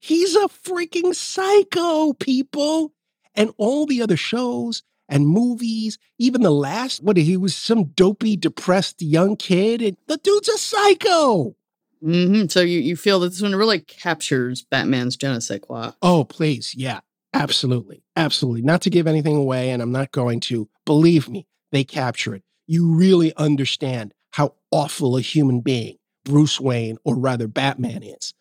He's 0.00 0.34
a 0.36 0.48
freaking 0.48 1.14
psycho, 1.14 2.12
people. 2.14 2.92
And 3.34 3.52
all 3.56 3.86
the 3.86 4.00
other 4.02 4.16
shows 4.16 4.82
and 5.08 5.26
movies, 5.26 5.98
even 6.18 6.42
the 6.42 6.50
last, 6.50 7.02
what 7.02 7.16
he 7.16 7.36
was 7.36 7.54
some 7.56 7.84
dopey, 7.84 8.36
depressed 8.36 9.02
young 9.02 9.36
kid. 9.36 9.82
And 9.82 9.96
the 10.06 10.16
dude's 10.18 10.48
a 10.48 10.58
psycho. 10.58 11.56
hmm 12.02 12.46
so 12.48 12.60
you, 12.60 12.80
you 12.80 12.96
feel 12.96 13.20
that 13.20 13.30
this 13.30 13.40
one 13.42 13.54
really 13.54 13.80
captures 13.80 14.62
batman's 14.62 15.16
je 15.16 15.26
ne 15.32 15.40
sais 15.40 15.58
quoi 15.60 15.92
Oh, 16.02 16.24
please. 16.24 16.74
Yeah, 16.74 17.00
absolutely. 17.34 18.02
Absolutely. 18.16 18.62
Not 18.62 18.80
to 18.82 18.90
give 18.90 19.06
anything 19.06 19.36
away, 19.36 19.70
and 19.70 19.82
I'm 19.82 19.92
not 19.92 20.12
going 20.12 20.40
to. 20.40 20.68
Believe 20.86 21.28
me, 21.28 21.46
they 21.72 21.84
capture 21.84 22.34
it. 22.34 22.42
You 22.66 22.94
really 22.94 23.34
understand 23.36 24.14
how 24.32 24.54
awful 24.70 25.16
a 25.16 25.20
human 25.20 25.60
being 25.60 25.96
Bruce 26.24 26.58
Wayne, 26.58 26.96
or 27.04 27.16
rather 27.16 27.46
Batman, 27.46 28.02
is. 28.02 28.32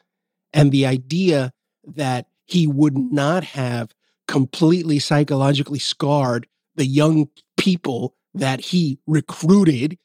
And 0.54 0.72
the 0.72 0.86
idea 0.86 1.52
that 1.86 2.28
he 2.46 2.68
would 2.68 2.98
not 2.98 3.44
have 3.44 3.94
completely 4.28 5.00
psychologically 5.00 5.80
scarred 5.80 6.48
the 6.76 6.86
young 6.86 7.28
people 7.58 8.16
that 8.34 8.60
he 8.60 9.00
recruited 9.06 9.98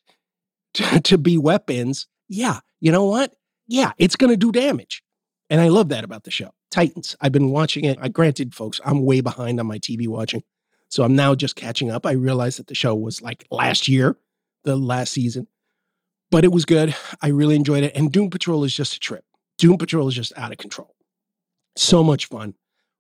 to, 0.75 1.00
to 1.00 1.18
be 1.18 1.38
weapons. 1.38 2.07
Yeah, 2.28 2.61
you 2.80 2.92
know 2.92 3.04
what? 3.04 3.35
Yeah, 3.66 3.92
it's 3.99 4.16
going 4.16 4.30
to 4.30 4.37
do 4.37 4.52
damage. 4.52 5.02
And 5.50 5.61
I 5.61 5.68
love 5.68 5.90
that 5.90 6.04
about 6.04 6.25
the 6.25 6.30
show. 6.30 6.50
Titans. 6.70 7.16
I've 7.20 7.32
been 7.32 7.50
watching 7.50 7.84
it. 7.84 7.98
I 8.00 8.08
granted, 8.08 8.54
folks, 8.54 8.80
I'm 8.84 9.04
way 9.04 9.20
behind 9.20 9.58
on 9.60 9.66
my 9.66 9.78
TV 9.78 10.08
watching. 10.08 10.42
So 10.88 11.02
I'm 11.02 11.16
now 11.16 11.34
just 11.34 11.56
catching 11.56 11.90
up. 11.90 12.06
I 12.06 12.12
realized 12.12 12.58
that 12.58 12.66
the 12.66 12.75
show 12.75 12.94
was 12.94 13.20
like 13.20 13.46
last 13.50 13.88
year, 13.88 14.16
the 14.64 14.76
last 14.76 15.12
season. 15.12 15.46
But 16.30 16.44
it 16.44 16.52
was 16.52 16.64
good. 16.64 16.94
I 17.22 17.28
really 17.28 17.56
enjoyed 17.56 17.84
it. 17.84 17.96
And 17.96 18.12
Doom 18.12 18.30
Patrol 18.30 18.64
is 18.64 18.75
just 18.75 18.94
a 18.96 19.00
trip. 19.00 19.25
Doom 19.58 19.78
Patrol 19.78 20.08
is 20.08 20.14
just 20.14 20.37
out 20.37 20.52
of 20.52 20.58
control. 20.58 20.94
So 21.76 22.02
much 22.02 22.26
fun. 22.26 22.54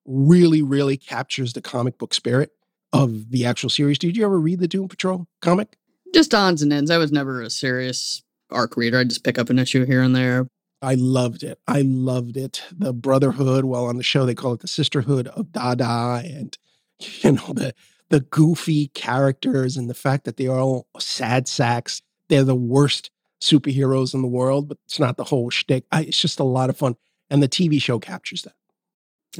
Really, 0.06 0.62
really 0.62 0.96
captures 0.96 1.52
the 1.52 1.60
comic 1.60 1.98
book 1.98 2.14
spirit 2.14 2.50
of 2.92 3.30
the 3.30 3.44
actual 3.44 3.68
series. 3.70 3.98
Did 3.98 4.16
you 4.16 4.24
ever 4.24 4.38
read 4.38 4.60
the 4.60 4.68
Doom 4.68 4.88
Patrol 4.88 5.26
comic? 5.42 5.76
Just 6.14 6.34
odds 6.34 6.62
and 6.62 6.72
ends. 6.72 6.90
I 6.90 6.96
was 6.96 7.12
never 7.12 7.42
a 7.42 7.50
serious 7.50 8.22
arc 8.50 8.76
reader. 8.76 8.98
I 8.98 9.04
just 9.04 9.24
pick 9.24 9.38
up 9.38 9.50
an 9.50 9.58
issue 9.58 9.84
here 9.84 10.00
and 10.00 10.16
there. 10.16 10.48
I 10.80 10.94
loved 10.94 11.42
it. 11.42 11.58
I 11.66 11.82
loved 11.82 12.36
it. 12.36 12.62
The 12.70 12.92
brotherhood, 12.92 13.64
well, 13.64 13.86
on 13.86 13.96
the 13.96 14.02
show 14.02 14.24
they 14.24 14.34
call 14.34 14.52
it 14.52 14.60
the 14.60 14.68
sisterhood 14.68 15.28
of 15.28 15.52
Dada, 15.52 16.22
and 16.24 16.56
you 17.00 17.32
know 17.32 17.52
the 17.52 17.74
the 18.10 18.20
goofy 18.20 18.88
characters 18.88 19.76
and 19.76 19.90
the 19.90 19.94
fact 19.94 20.24
that 20.24 20.36
they 20.36 20.46
are 20.46 20.60
all 20.60 20.86
sad 20.98 21.48
sacks. 21.48 22.02
They're 22.28 22.44
the 22.44 22.54
worst 22.54 23.10
superheroes 23.40 24.14
in 24.14 24.22
the 24.22 24.28
world, 24.28 24.68
but 24.68 24.78
it's 24.86 24.98
not 24.98 25.16
the 25.16 25.24
whole 25.24 25.50
shtick. 25.50 25.84
I, 25.92 26.02
it's 26.02 26.20
just 26.20 26.40
a 26.40 26.44
lot 26.44 26.70
of 26.70 26.76
fun, 26.76 26.96
and 27.30 27.42
the 27.42 27.48
TV 27.48 27.80
show 27.80 27.98
captures 27.98 28.42
that. 28.42 28.54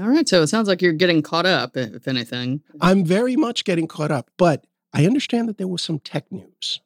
All 0.00 0.08
right, 0.08 0.28
so 0.28 0.42
it 0.42 0.48
sounds 0.48 0.68
like 0.68 0.82
you're 0.82 0.92
getting 0.92 1.22
caught 1.22 1.46
up, 1.46 1.76
if 1.76 2.06
anything. 2.06 2.62
I'm 2.80 3.04
very 3.04 3.36
much 3.36 3.64
getting 3.64 3.88
caught 3.88 4.10
up, 4.10 4.30
but 4.36 4.64
I 4.92 5.06
understand 5.06 5.48
that 5.48 5.58
there 5.58 5.66
was 5.66 5.82
some 5.82 5.98
tech 5.98 6.30
news. 6.30 6.80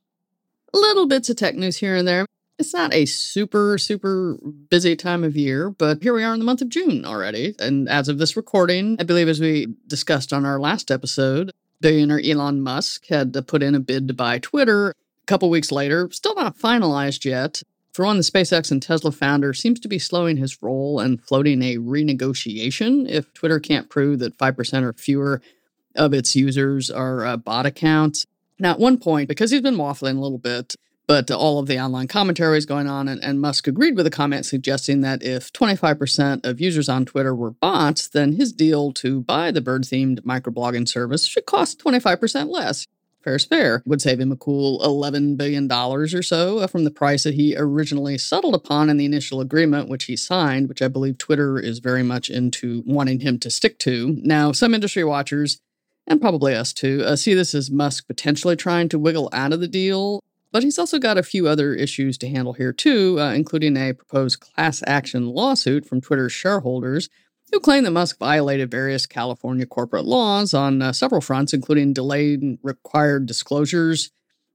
Little 0.73 1.06
bits 1.06 1.28
of 1.28 1.37
tech 1.37 1.54
news 1.54 1.76
here 1.76 1.97
and 1.97 2.09
there. 2.09 2.26
It's 2.62 2.73
not 2.73 2.95
a 2.95 3.07
super, 3.07 3.76
super 3.76 4.38
busy 4.71 4.95
time 4.95 5.25
of 5.25 5.37
year, 5.37 5.69
but 5.69 6.00
here 6.00 6.14
we 6.14 6.23
are 6.23 6.33
in 6.33 6.38
the 6.38 6.45
month 6.45 6.62
of 6.62 6.69
June 6.69 7.04
already. 7.04 7.57
And 7.59 7.88
as 7.88 8.07
of 8.07 8.19
this 8.19 8.37
recording, 8.37 8.97
I 9.00 9.02
believe 9.02 9.26
as 9.26 9.40
we 9.40 9.75
discussed 9.88 10.33
on 10.33 10.47
our 10.47 10.61
last 10.61 10.92
episode, 10.92 11.50
billionaire 11.81 12.21
Elon 12.25 12.61
Musk 12.61 13.07
had 13.07 13.33
to 13.33 13.42
put 13.42 13.64
in 13.64 13.75
a 13.75 13.81
bid 13.81 14.07
to 14.07 14.14
buy 14.14 14.38
Twitter. 14.38 14.90
A 14.90 15.26
couple 15.26 15.50
weeks 15.50 15.73
later, 15.73 16.09
still 16.12 16.37
not 16.37 16.57
finalized 16.57 17.25
yet. 17.25 17.64
For 17.95 18.04
one, 18.04 18.16
the 18.16 18.23
SpaceX 18.23 18.71
and 18.71 18.81
Tesla 18.81 19.11
founder 19.11 19.52
seems 19.52 19.81
to 19.81 19.88
be 19.88 19.99
slowing 19.99 20.37
his 20.37 20.62
roll 20.62 21.00
and 21.00 21.21
floating 21.21 21.62
a 21.62 21.78
renegotiation 21.78 23.11
if 23.11 23.35
Twitter 23.35 23.59
can't 23.59 23.90
prove 23.90 24.21
that 24.21 24.38
5% 24.38 24.83
or 24.85 24.92
fewer 24.92 25.42
of 25.97 26.14
its 26.14 26.37
users 26.37 26.92
are 26.92 27.26
uh, 27.26 27.37
bot 27.37 27.66
accounts. 27.66 28.25
Now, 28.61 28.71
at 28.71 28.78
one 28.78 28.99
point, 28.99 29.28
because 29.28 29.50
he's 29.50 29.62
been 29.62 29.78
waffling 29.78 30.16
a 30.16 30.21
little 30.21 30.38
bit, 30.38 30.76
but 31.06 31.30
all 31.30 31.59
of 31.59 31.66
the 31.66 31.80
online 31.80 32.09
commentary 32.09 32.59
is 32.59 32.66
going 32.66 32.87
on, 32.87 33.09
and, 33.09 33.23
and 33.23 33.40
Musk 33.40 33.66
agreed 33.66 33.97
with 33.97 34.06
a 34.06 34.11
comment 34.11 34.47
suggesting 34.47 35.00
that 35.00 35.23
if 35.23 35.52
25% 35.52 36.44
of 36.44 36.61
users 36.61 36.88
on 36.88 37.04
Twitter 37.04 37.35
were 37.35 37.50
bots, 37.50 38.09
then 38.09 38.32
his 38.32 38.52
deal 38.52 38.92
to 38.92 39.21
buy 39.21 39.50
the 39.50 39.61
bird 39.61 39.82
themed 39.82 40.21
microblogging 40.21 40.88
service 40.88 41.26
should 41.26 41.47
cost 41.47 41.82
25% 41.82 42.49
less. 42.49 42.87
Fair's 43.23 43.44
fair. 43.44 43.82
Would 43.87 44.02
save 44.02 44.21
him 44.21 44.32
a 44.32 44.37
cool 44.37 44.80
$11 44.80 45.37
billion 45.37 45.71
or 45.71 46.23
so 46.23 46.59
uh, 46.59 46.66
from 46.66 46.85
the 46.85 46.90
price 46.90 47.23
that 47.23 47.35
he 47.35 47.56
originally 47.56 48.18
settled 48.18 48.54
upon 48.54 48.90
in 48.90 48.97
the 48.97 49.04
initial 49.04 49.40
agreement, 49.40 49.88
which 49.88 50.04
he 50.04 50.16
signed, 50.16 50.68
which 50.68 50.82
I 50.82 50.88
believe 50.88 51.18
Twitter 51.18 51.59
is 51.59 51.78
very 51.78 52.02
much 52.02 52.30
into 52.30 52.82
wanting 52.85 53.21
him 53.21 53.38
to 53.40 53.50
stick 53.50 53.78
to. 53.80 54.18
Now, 54.23 54.52
some 54.52 54.75
industry 54.75 55.04
watchers, 55.04 55.61
and 56.06 56.21
probably 56.21 56.54
us 56.54 56.73
too, 56.73 57.02
uh, 57.04 57.16
see 57.16 57.35
this 57.35 57.54
as 57.54 57.71
Musk 57.71 58.06
potentially 58.06 58.56
trying 58.56 58.88
to 58.88 58.99
wiggle 58.99 59.28
out 59.32 59.52
of 59.52 59.61
the 59.61 59.68
deal 59.68 60.21
but 60.52 60.62
he's 60.62 60.78
also 60.78 60.99
got 60.99 61.18
a 61.18 61.23
few 61.23 61.49
other 61.49 61.75
issues 61.75 62.18
to 62.18 62.28
handle 62.28 62.52
here, 62.52 62.73
too, 62.73 63.18
uh, 63.18 63.32
including 63.32 63.76
a 63.76 63.94
proposed 63.94 64.40
class 64.40 64.82
action 64.87 65.26
lawsuit 65.28 65.87
from 65.87 66.00
Twitter's 66.00 66.32
shareholders 66.32 67.09
who 67.50 67.61
claim 67.61 67.85
that 67.85 67.90
Musk 67.90 68.18
violated 68.18 68.71
various 68.71 69.06
California 69.06 69.66
corporate 69.66 70.04
laws 70.04 70.54
on 70.54 70.80
uh, 70.80 70.92
several 70.92 71.21
fronts, 71.21 71.52
including 71.52 71.92
delayed 71.92 72.59
required 72.62 73.26
disclosures 73.26 74.11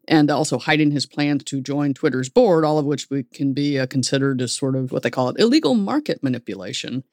and 0.07 0.31
also 0.31 0.57
hiding 0.57 0.91
his 0.91 1.05
plans 1.05 1.43
to 1.43 1.61
join 1.61 1.93
Twitter's 1.93 2.29
board, 2.29 2.63
all 2.63 2.79
of 2.79 2.85
which 2.85 3.07
can 3.33 3.53
be 3.53 3.77
uh, 3.77 3.85
considered 3.85 4.41
as 4.41 4.53
sort 4.53 4.75
of 4.75 4.91
what 4.91 5.03
they 5.03 5.09
call 5.09 5.29
it 5.29 5.39
illegal 5.39 5.75
market 5.75 6.23
manipulation. 6.23 7.03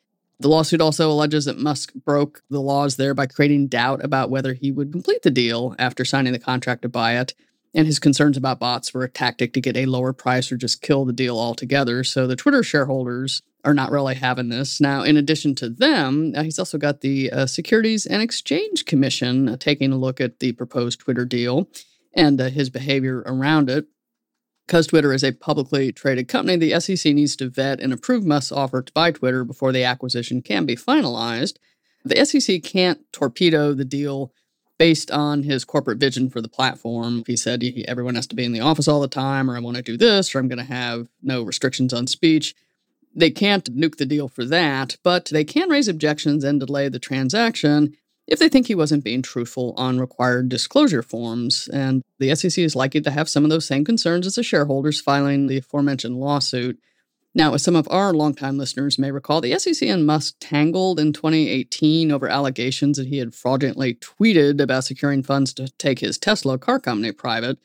The 0.41 0.49
lawsuit 0.49 0.81
also 0.81 1.11
alleges 1.11 1.45
that 1.45 1.59
Musk 1.59 1.93
broke 1.95 2.43
the 2.51 2.61
laws 2.61 2.97
there 2.97 3.15
by 3.15 3.27
creating 3.27 3.69
doubt 3.69 4.05
about 4.05 4.31
whether 4.31 4.53
he 4.53 4.71
would 4.71 4.93
complete 4.93 5.23
the 5.23 5.31
deal 5.31 5.75
after 5.79 6.05
signing 6.05 6.33
the 6.33 6.39
contract 6.39 6.83
to 6.83 6.89
buy 6.89 7.19
it 7.19 7.35
and 7.75 7.87
his 7.87 7.99
concerns 7.99 8.37
about 8.37 8.61
bots 8.61 8.95
were 8.95 9.03
a 9.03 9.09
tactic 9.09 9.53
to 9.53 9.61
get 9.61 9.77
a 9.77 9.87
lower 9.87 10.13
price 10.13 10.53
or 10.53 10.57
just 10.57 10.81
kill 10.81 11.05
the 11.05 11.13
deal 11.13 11.39
altogether. 11.39 12.05
So 12.05 12.27
the 12.27 12.37
Twitter 12.37 12.63
shareholders 12.63 13.43
are 13.65 13.75
not 13.75 13.91
really 13.91 14.15
having 14.15 14.49
this. 14.49 14.81
Now, 14.81 15.03
in 15.03 15.17
addition 15.17 15.55
to 15.57 15.69
them, 15.69 16.33
uh, 16.37 16.45
he's 16.45 16.59
also 16.59 16.79
got 16.79 17.01
the 17.01 17.31
uh, 17.33 17.47
Securities 17.47 18.07
and 18.07 18.23
Exchange 18.23 18.85
Commission 18.85 19.49
uh, 19.49 19.57
taking 19.57 19.91
a 19.91 19.97
look 19.97 20.21
at 20.21 20.39
the 20.39 20.53
proposed 20.53 21.01
Twitter 21.01 21.25
deal 21.25 21.69
and 22.15 22.41
uh, 22.41 22.49
his 22.51 22.71
behavior 22.71 23.23
around 23.27 23.69
it. 23.69 23.87
Because 24.67 24.87
Twitter 24.87 25.13
is 25.13 25.25
a 25.25 25.33
publicly 25.33 25.93
traded 25.93 26.29
company, 26.29 26.57
the 26.57 26.81
SEC 26.81 27.13
needs 27.13 27.37
to 27.37 27.51
vet 27.51 27.81
and 27.81 27.93
approve 27.93 28.25
Musk's 28.25 28.53
offer 28.53 28.81
to 28.81 28.93
buy 28.93 29.11
Twitter 29.11 29.45
before 29.45 29.73
the 29.73 29.85
acquisition 29.85 30.41
can 30.41 30.65
be 30.65 30.77
finalized. 30.77 31.57
The 32.05 32.25
SEC 32.25 32.63
can't 32.63 33.01
torpedo 33.13 33.75
the 33.75 33.85
deal 33.85 34.33
based 34.79 35.11
on 35.11 35.43
his 35.43 35.65
corporate 35.65 35.99
vision 35.99 36.29
for 36.29 36.41
the 36.41 36.49
platform. 36.49 37.23
He 37.27 37.37
said 37.37 37.63
everyone 37.87 38.17
has 38.17 38.27
to 38.29 38.37
be 38.37 38.45
in 38.45 38.53
the 38.53 38.61
office 38.61 38.89
all 38.89 39.01
the 39.01 39.09
time, 39.09 39.51
or 39.51 39.57
I 39.57 39.61
want 39.61 39.77
to 39.77 39.83
do 39.83 39.97
this, 39.97 40.35
or 40.35 40.39
I'm 40.39 40.49
going 40.49 40.59
to 40.59 40.65
have 40.65 41.09
no 41.23 41.43
restrictions 41.43 41.93
on 41.93 42.07
speech. 42.07 42.55
They 43.15 43.31
can't 43.31 43.73
nuke 43.77 43.97
the 43.97 44.07
deal 44.07 44.29
for 44.29 44.45
that, 44.47 44.97
but 45.05 45.27
they 45.27 45.45
can 45.45 45.71
raise 45.71 45.87
objections 45.87 46.43
and 46.43 46.59
delay 46.59 46.89
the 46.89 46.99
transaction 46.99 47.97
if 48.27 48.39
they 48.39 48.49
think 48.49 48.67
he 48.67 48.75
wasn't 48.75 49.05
being 49.05 49.23
truthful 49.23 49.75
on 49.77 50.01
required 50.01 50.49
disclosure 50.49 51.03
forms. 51.03 51.69
And 51.69 52.03
the 52.19 52.35
SEC 52.35 52.59
is 52.59 52.75
likely 52.75 53.01
to 53.03 53.11
have 53.11 53.29
some 53.29 53.45
of 53.45 53.51
those 53.51 53.67
same 53.67 53.85
concerns 53.85 54.27
as 54.27 54.35
the 54.35 54.43
shareholders 54.43 55.01
filing 55.01 55.47
the 55.47 55.59
aforementioned 55.59 56.17
lawsuit. 56.17 56.81
Now, 57.37 57.55
as 57.55 57.65
some 57.65 57.75
of 57.75 57.89
our 57.91 58.13
longtime 58.13 58.59
listeners 58.59 58.97
may 58.99 59.11
recall, 59.11 59.41
the 59.41 59.59
SEC 59.59 59.89
and 59.89 60.07
Musk 60.07 60.37
tangled 60.39 61.01
in 61.01 61.13
2018 61.13 62.13
over 62.13 62.29
allegations 62.29 62.97
that 62.97 63.09
he 63.09 63.19
had 63.19 63.35
fraudulently 63.35 63.95
tweeted 63.95 64.61
about 64.61 64.85
securing 64.85 65.25
funds 65.25 65.53
to 65.55 65.69
take 65.77 65.99
his 65.99 66.17
Tesla 66.17 66.59
car 66.59 66.79
company 66.79 67.11
private. 67.11 67.59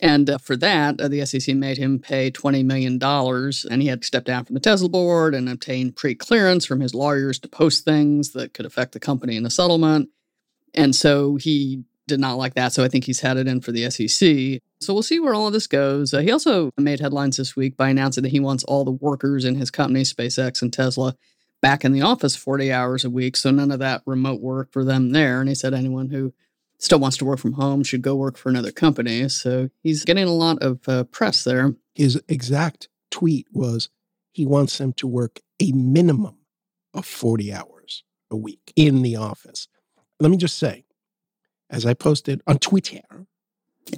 And 0.00 0.30
uh, 0.30 0.38
for 0.38 0.56
that, 0.56 0.98
uh, 0.98 1.08
the 1.08 1.24
SEC 1.26 1.54
made 1.54 1.76
him 1.76 1.98
pay 1.98 2.30
$20 2.30 2.64
million, 2.64 2.98
and 3.02 3.82
he 3.82 3.88
had 3.88 4.00
to 4.00 4.06
step 4.06 4.24
down 4.24 4.46
from 4.46 4.54
the 4.54 4.60
Tesla 4.60 4.88
board 4.88 5.34
and 5.34 5.48
obtain 5.48 5.92
pre 5.92 6.14
clearance 6.14 6.64
from 6.64 6.80
his 6.80 6.94
lawyers 6.94 7.38
to 7.40 7.48
post 7.48 7.84
things 7.84 8.32
that 8.32 8.54
could 8.54 8.64
affect 8.64 8.92
the 8.92 9.00
company 9.00 9.36
in 9.36 9.42
the 9.42 9.50
settlement. 9.50 10.08
And 10.74 10.96
so 10.96 11.36
he 11.36 11.84
did 12.06 12.20
not 12.20 12.34
like 12.34 12.54
that. 12.54 12.72
So 12.72 12.84
I 12.84 12.88
think 12.88 13.04
he's 13.04 13.20
had 13.20 13.36
it 13.36 13.46
in 13.46 13.60
for 13.60 13.72
the 13.72 13.90
SEC. 13.90 14.60
So 14.80 14.92
we'll 14.92 15.02
see 15.02 15.20
where 15.20 15.34
all 15.34 15.46
of 15.46 15.52
this 15.52 15.66
goes. 15.66 16.12
Uh, 16.12 16.20
he 16.20 16.30
also 16.30 16.70
made 16.76 17.00
headlines 17.00 17.36
this 17.36 17.54
week 17.54 17.76
by 17.76 17.90
announcing 17.90 18.22
that 18.22 18.32
he 18.32 18.40
wants 18.40 18.64
all 18.64 18.84
the 18.84 18.90
workers 18.90 19.44
in 19.44 19.54
his 19.54 19.70
company, 19.70 20.02
SpaceX 20.02 20.62
and 20.62 20.72
Tesla, 20.72 21.14
back 21.60 21.84
in 21.84 21.92
the 21.92 22.02
office 22.02 22.34
40 22.34 22.72
hours 22.72 23.04
a 23.04 23.10
week. 23.10 23.36
So 23.36 23.50
none 23.50 23.70
of 23.70 23.78
that 23.78 24.02
remote 24.06 24.40
work 24.40 24.72
for 24.72 24.84
them 24.84 25.12
there. 25.12 25.40
And 25.40 25.48
he 25.48 25.54
said 25.54 25.74
anyone 25.74 26.10
who 26.10 26.34
still 26.78 26.98
wants 26.98 27.16
to 27.18 27.24
work 27.24 27.38
from 27.38 27.52
home 27.52 27.84
should 27.84 28.02
go 28.02 28.16
work 28.16 28.36
for 28.36 28.48
another 28.48 28.72
company. 28.72 29.28
So 29.28 29.70
he's 29.82 30.04
getting 30.04 30.26
a 30.26 30.32
lot 30.32 30.60
of 30.60 30.80
uh, 30.88 31.04
press 31.04 31.44
there. 31.44 31.76
His 31.94 32.20
exact 32.28 32.88
tweet 33.10 33.46
was 33.52 33.88
he 34.32 34.44
wants 34.44 34.78
them 34.78 34.92
to 34.94 35.06
work 35.06 35.40
a 35.60 35.70
minimum 35.72 36.38
of 36.92 37.06
40 37.06 37.52
hours 37.52 38.02
a 38.30 38.36
week 38.36 38.72
in 38.74 39.02
the 39.02 39.16
office. 39.16 39.68
Let 40.18 40.30
me 40.30 40.36
just 40.36 40.58
say, 40.58 40.84
as 41.72 41.84
I 41.84 41.94
posted 41.94 42.42
on 42.46 42.58
Twitter. 42.58 43.00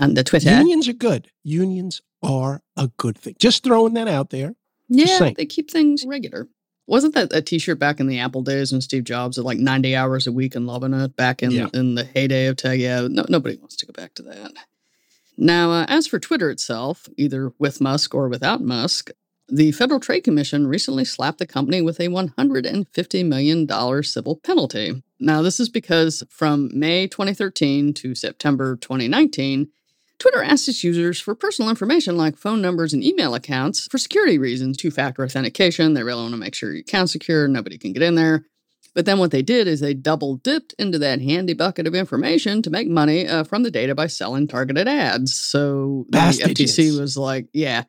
On 0.00 0.14
the 0.14 0.24
Twitter. 0.24 0.50
Unions 0.50 0.88
are 0.88 0.94
good. 0.94 1.28
Unions 1.42 2.00
are 2.22 2.62
a 2.76 2.88
good 2.96 3.18
thing. 3.18 3.34
Just 3.38 3.62
throwing 3.62 3.92
that 3.94 4.08
out 4.08 4.30
there. 4.30 4.54
Yeah, 4.88 5.30
they 5.36 5.44
keep 5.44 5.70
things 5.70 6.04
regular. 6.06 6.48
Wasn't 6.86 7.14
that 7.14 7.32
a 7.32 7.40
T-shirt 7.40 7.78
back 7.78 8.00
in 8.00 8.06
the 8.06 8.18
Apple 8.18 8.42
days 8.42 8.72
when 8.72 8.80
Steve 8.80 9.04
Jobs 9.04 9.38
at 9.38 9.44
like 9.44 9.58
ninety 9.58 9.96
hours 9.96 10.26
a 10.26 10.32
week 10.32 10.54
and 10.54 10.66
loving 10.66 10.92
it 10.94 11.16
back 11.16 11.42
in 11.42 11.50
yeah. 11.50 11.68
in 11.74 11.94
the 11.94 12.04
heyday 12.04 12.46
of 12.46 12.56
tech? 12.56 12.78
Yeah, 12.78 13.08
no, 13.10 13.24
nobody 13.28 13.56
wants 13.56 13.76
to 13.76 13.86
go 13.86 13.92
back 13.92 14.14
to 14.14 14.22
that. 14.24 14.52
Now, 15.36 15.72
uh, 15.72 15.86
as 15.88 16.06
for 16.06 16.18
Twitter 16.18 16.50
itself, 16.50 17.08
either 17.16 17.52
with 17.58 17.80
Musk 17.80 18.14
or 18.14 18.28
without 18.28 18.60
Musk, 18.62 19.10
the 19.48 19.72
Federal 19.72 20.00
Trade 20.00 20.22
Commission 20.22 20.66
recently 20.66 21.04
slapped 21.04 21.38
the 21.38 21.46
company 21.46 21.82
with 21.82 22.00
a 22.00 22.08
$150 22.08 23.26
million 23.26 24.02
civil 24.02 24.36
penalty. 24.36 25.02
Now, 25.20 25.42
this 25.42 25.60
is 25.60 25.68
because 25.68 26.22
from 26.30 26.70
May 26.72 27.06
2013 27.06 27.92
to 27.94 28.14
September 28.14 28.76
2019, 28.76 29.68
Twitter 30.18 30.42
asked 30.42 30.68
its 30.68 30.84
users 30.84 31.20
for 31.20 31.34
personal 31.34 31.68
information 31.68 32.16
like 32.16 32.38
phone 32.38 32.62
numbers 32.62 32.92
and 32.92 33.04
email 33.04 33.34
accounts 33.34 33.86
for 33.88 33.98
security 33.98 34.38
reasons, 34.38 34.76
two 34.76 34.90
factor 34.90 35.24
authentication. 35.24 35.94
They 35.94 36.02
really 36.02 36.22
want 36.22 36.32
to 36.32 36.38
make 36.38 36.54
sure 36.54 36.72
your 36.72 36.80
account's 36.80 37.12
secure, 37.12 37.46
nobody 37.48 37.76
can 37.76 37.92
get 37.92 38.02
in 38.02 38.14
there. 38.14 38.46
But 38.94 39.06
then 39.06 39.18
what 39.18 39.32
they 39.32 39.42
did 39.42 39.66
is 39.66 39.80
they 39.80 39.92
double 39.92 40.36
dipped 40.36 40.72
into 40.78 40.98
that 41.00 41.20
handy 41.20 41.52
bucket 41.52 41.88
of 41.88 41.96
information 41.96 42.62
to 42.62 42.70
make 42.70 42.88
money 42.88 43.26
uh, 43.26 43.42
from 43.42 43.64
the 43.64 43.70
data 43.70 43.94
by 43.94 44.06
selling 44.06 44.46
targeted 44.46 44.86
ads. 44.86 45.34
So 45.34 46.06
the 46.10 46.18
FTC 46.18 46.98
was 46.98 47.16
like, 47.16 47.48
yeah, 47.52 47.84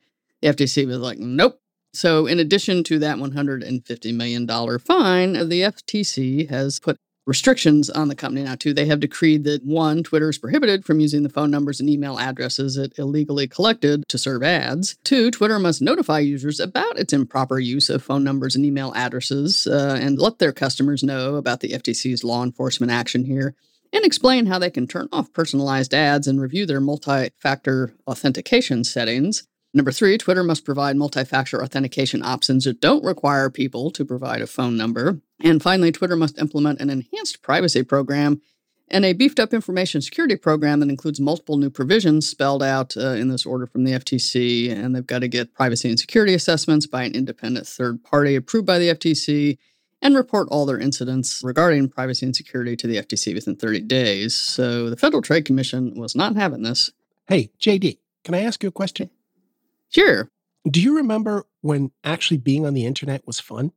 the 0.45 0.53
FTC 0.53 0.87
was 0.87 0.97
like, 0.97 1.17
nope. 1.17 1.59
So, 1.93 2.27
in 2.27 2.39
addition 2.39 2.83
to 2.85 2.99
that 2.99 3.17
$150 3.17 4.15
million 4.15 4.47
fine, 4.47 5.33
the 5.49 5.61
FTC 5.61 6.49
has 6.49 6.79
put 6.79 6.97
restrictions 7.25 7.89
on 7.89 8.09
the 8.09 8.15
company 8.15 8.43
now, 8.43 8.55
too. 8.55 8.73
They 8.73 8.85
have 8.85 8.99
decreed 8.99 9.45
that 9.45 9.63
one, 9.63 10.03
Twitter 10.03 10.29
is 10.29 10.37
prohibited 10.37 10.85
from 10.85 10.99
using 10.99 11.23
the 11.23 11.29
phone 11.29 11.49
numbers 11.49 11.79
and 11.79 11.89
email 11.89 12.19
addresses 12.19 12.77
it 12.77 12.93
illegally 12.99 13.47
collected 13.47 14.03
to 14.09 14.17
serve 14.17 14.43
ads. 14.43 14.97
Two, 15.03 15.31
Twitter 15.31 15.57
must 15.57 15.81
notify 15.81 16.19
users 16.19 16.59
about 16.59 16.99
its 16.99 17.13
improper 17.13 17.57
use 17.57 17.89
of 17.89 18.03
phone 18.03 18.23
numbers 18.23 18.55
and 18.55 18.65
email 18.65 18.93
addresses 18.93 19.65
uh, 19.65 19.97
and 19.99 20.19
let 20.19 20.37
their 20.37 20.51
customers 20.51 21.01
know 21.01 21.35
about 21.35 21.61
the 21.61 21.69
FTC's 21.69 22.23
law 22.23 22.43
enforcement 22.43 22.91
action 22.91 23.25
here. 23.25 23.55
and 23.93 24.03
explain 24.03 24.47
how 24.47 24.59
they 24.59 24.69
can 24.69 24.85
turn 24.85 25.07
off 25.13 25.31
personalized 25.31 25.93
ads 25.93 26.27
and 26.27 26.41
review 26.41 26.65
their 26.65 26.81
multi 26.81 27.29
factor 27.39 27.93
authentication 28.05 28.83
settings. 28.83 29.47
Number 29.75 29.91
three, 29.91 30.17
Twitter 30.17 30.41
must 30.41 30.63
provide 30.63 30.95
multi 30.95 31.25
factor 31.25 31.61
authentication 31.61 32.23
options 32.23 32.63
that 32.63 32.79
don't 32.79 33.03
require 33.03 33.49
people 33.49 33.91
to 33.91 34.05
provide 34.05 34.41
a 34.41 34.47
phone 34.47 34.77
number. 34.77 35.19
And 35.41 35.61
finally, 35.61 35.91
Twitter 35.91 36.15
must 36.15 36.39
implement 36.39 36.79
an 36.79 36.89
enhanced 36.89 37.41
privacy 37.41 37.83
program 37.83 38.41
and 38.87 39.03
a 39.03 39.11
beefed 39.11 39.37
up 39.37 39.53
information 39.53 39.99
security 39.99 40.37
program 40.37 40.79
that 40.79 40.89
includes 40.89 41.19
multiple 41.19 41.57
new 41.57 41.69
provisions 41.69 42.25
spelled 42.25 42.63
out 42.63 42.95
uh, 42.95 43.09
in 43.09 43.27
this 43.27 43.45
order 43.45 43.67
from 43.67 43.83
the 43.83 43.91
FTC. 43.91 44.71
And 44.71 44.95
they've 44.95 45.05
got 45.05 45.19
to 45.19 45.27
get 45.27 45.53
privacy 45.53 45.89
and 45.89 45.99
security 45.99 46.33
assessments 46.33 46.87
by 46.87 47.03
an 47.03 47.13
independent 47.13 47.67
third 47.67 48.01
party 48.01 48.37
approved 48.37 48.65
by 48.65 48.79
the 48.79 48.95
FTC 48.95 49.57
and 50.01 50.15
report 50.15 50.47
all 50.51 50.65
their 50.65 50.79
incidents 50.79 51.41
regarding 51.43 51.89
privacy 51.89 52.25
and 52.25 52.35
security 52.35 52.77
to 52.77 52.87
the 52.87 52.95
FTC 52.95 53.33
within 53.33 53.57
30 53.57 53.81
days. 53.81 54.35
So 54.35 54.89
the 54.89 54.95
Federal 54.95 55.21
Trade 55.21 55.43
Commission 55.43 55.99
was 55.99 56.15
not 56.15 56.37
having 56.37 56.61
this. 56.63 56.91
Hey, 57.27 57.49
JD, 57.59 57.97
can 58.23 58.35
I 58.35 58.43
ask 58.43 58.63
you 58.63 58.69
a 58.69 58.71
question? 58.71 59.09
Sure. 59.95 60.29
Do 60.69 60.81
you 60.81 60.97
remember 60.97 61.45
when 61.61 61.91
actually 62.03 62.37
being 62.37 62.65
on 62.65 62.73
the 62.73 62.85
internet 62.85 63.25
was 63.25 63.39
fun? 63.39 63.71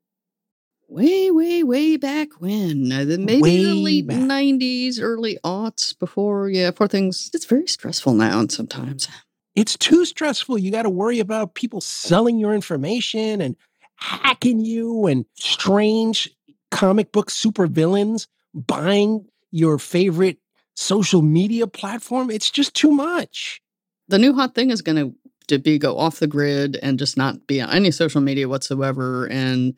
way, 0.88 1.30
way, 1.30 1.62
way 1.62 1.96
back 1.96 2.40
when, 2.40 2.90
uh, 2.90 3.04
the 3.04 3.18
maybe 3.18 3.42
Way 3.42 3.62
the 3.62 3.74
late 3.74 4.06
back. 4.06 4.16
'90s, 4.16 5.00
early 5.00 5.38
aughts. 5.44 5.96
Before, 5.96 6.48
yeah, 6.48 6.70
before 6.70 6.88
things. 6.88 7.30
It's 7.34 7.44
very 7.44 7.68
stressful 7.68 8.14
now, 8.14 8.40
and 8.40 8.50
sometimes. 8.50 9.06
It's 9.54 9.76
too 9.76 10.04
stressful. 10.04 10.58
You 10.58 10.70
got 10.70 10.82
to 10.82 10.90
worry 10.90 11.20
about 11.20 11.54
people 11.54 11.80
selling 11.80 12.38
your 12.38 12.54
information 12.54 13.40
and 13.40 13.54
hacking 13.96 14.64
you 14.64 15.06
and 15.06 15.24
strange 15.34 16.30
comic 16.70 17.12
book 17.12 17.30
supervillains 17.30 18.26
buying 18.54 19.26
your 19.50 19.78
favorite 19.78 20.38
social 20.74 21.22
media 21.22 21.66
platform. 21.66 22.30
It's 22.30 22.50
just 22.50 22.74
too 22.74 22.90
much. 22.90 23.60
The 24.08 24.18
new 24.18 24.32
hot 24.32 24.54
thing 24.54 24.70
is 24.70 24.80
going 24.80 24.96
to 24.96 25.14
to 25.48 25.58
be 25.58 25.78
go 25.78 25.98
off 25.98 26.18
the 26.20 26.26
grid 26.26 26.78
and 26.82 26.98
just 26.98 27.16
not 27.16 27.46
be 27.46 27.60
on 27.60 27.70
any 27.70 27.90
social 27.90 28.20
media 28.20 28.48
whatsoever, 28.48 29.26
and 29.26 29.74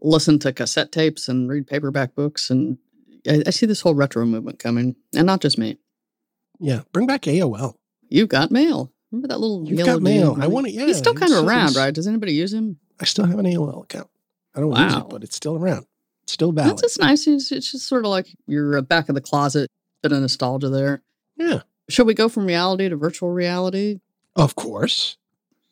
listen 0.00 0.38
to 0.40 0.52
cassette 0.52 0.92
tapes 0.92 1.28
and 1.28 1.48
read 1.48 1.66
paperback 1.66 2.14
books. 2.14 2.50
And 2.50 2.78
I, 3.28 3.42
I 3.46 3.50
see 3.50 3.66
this 3.66 3.80
whole 3.82 3.94
retro 3.94 4.24
movement 4.24 4.58
coming, 4.58 4.96
and 5.14 5.26
not 5.26 5.40
just 5.40 5.58
me. 5.58 5.78
Yeah, 6.58 6.80
bring 6.92 7.06
back 7.06 7.22
AOL. 7.22 7.74
You've 8.08 8.28
got 8.28 8.50
mail. 8.50 8.92
Remember 9.12 9.28
that 9.28 9.40
little 9.40 9.66
You've 9.68 9.78
yellow 9.78 9.94
got 9.94 10.02
mail. 10.02 10.34
dude? 10.34 10.44
I 10.44 10.46
want 10.46 10.66
it. 10.68 10.72
Yeah, 10.72 10.86
He's 10.86 10.98
still 10.98 11.14
kind 11.14 11.32
of 11.32 11.44
around, 11.46 11.74
right? 11.76 11.92
Does 11.92 12.06
anybody 12.06 12.32
use 12.34 12.52
him? 12.52 12.78
I 13.00 13.04
still 13.04 13.24
have 13.24 13.38
an 13.38 13.46
AOL 13.46 13.82
account. 13.84 14.08
I 14.54 14.60
don't 14.60 14.76
use 14.76 14.94
it, 14.94 15.08
but 15.08 15.22
it's 15.24 15.36
still 15.36 15.56
around. 15.56 15.86
It's 16.24 16.32
still 16.32 16.52
valid. 16.52 16.72
That's 16.72 16.82
just 16.82 17.00
nice. 17.00 17.26
It's, 17.26 17.50
it's 17.50 17.72
just 17.72 17.86
sort 17.88 18.04
of 18.04 18.10
like 18.10 18.26
your 18.46 18.78
uh, 18.78 18.82
back 18.82 19.08
of 19.08 19.14
the 19.14 19.20
closet, 19.20 19.70
bit 20.02 20.12
of 20.12 20.20
nostalgia 20.20 20.68
there. 20.68 21.02
Yeah, 21.36 21.62
Should 21.88 22.06
we 22.06 22.14
go 22.14 22.28
from 22.28 22.46
reality 22.46 22.88
to 22.88 22.96
virtual 22.96 23.30
reality? 23.30 24.00
Of 24.40 24.56
course. 24.56 25.16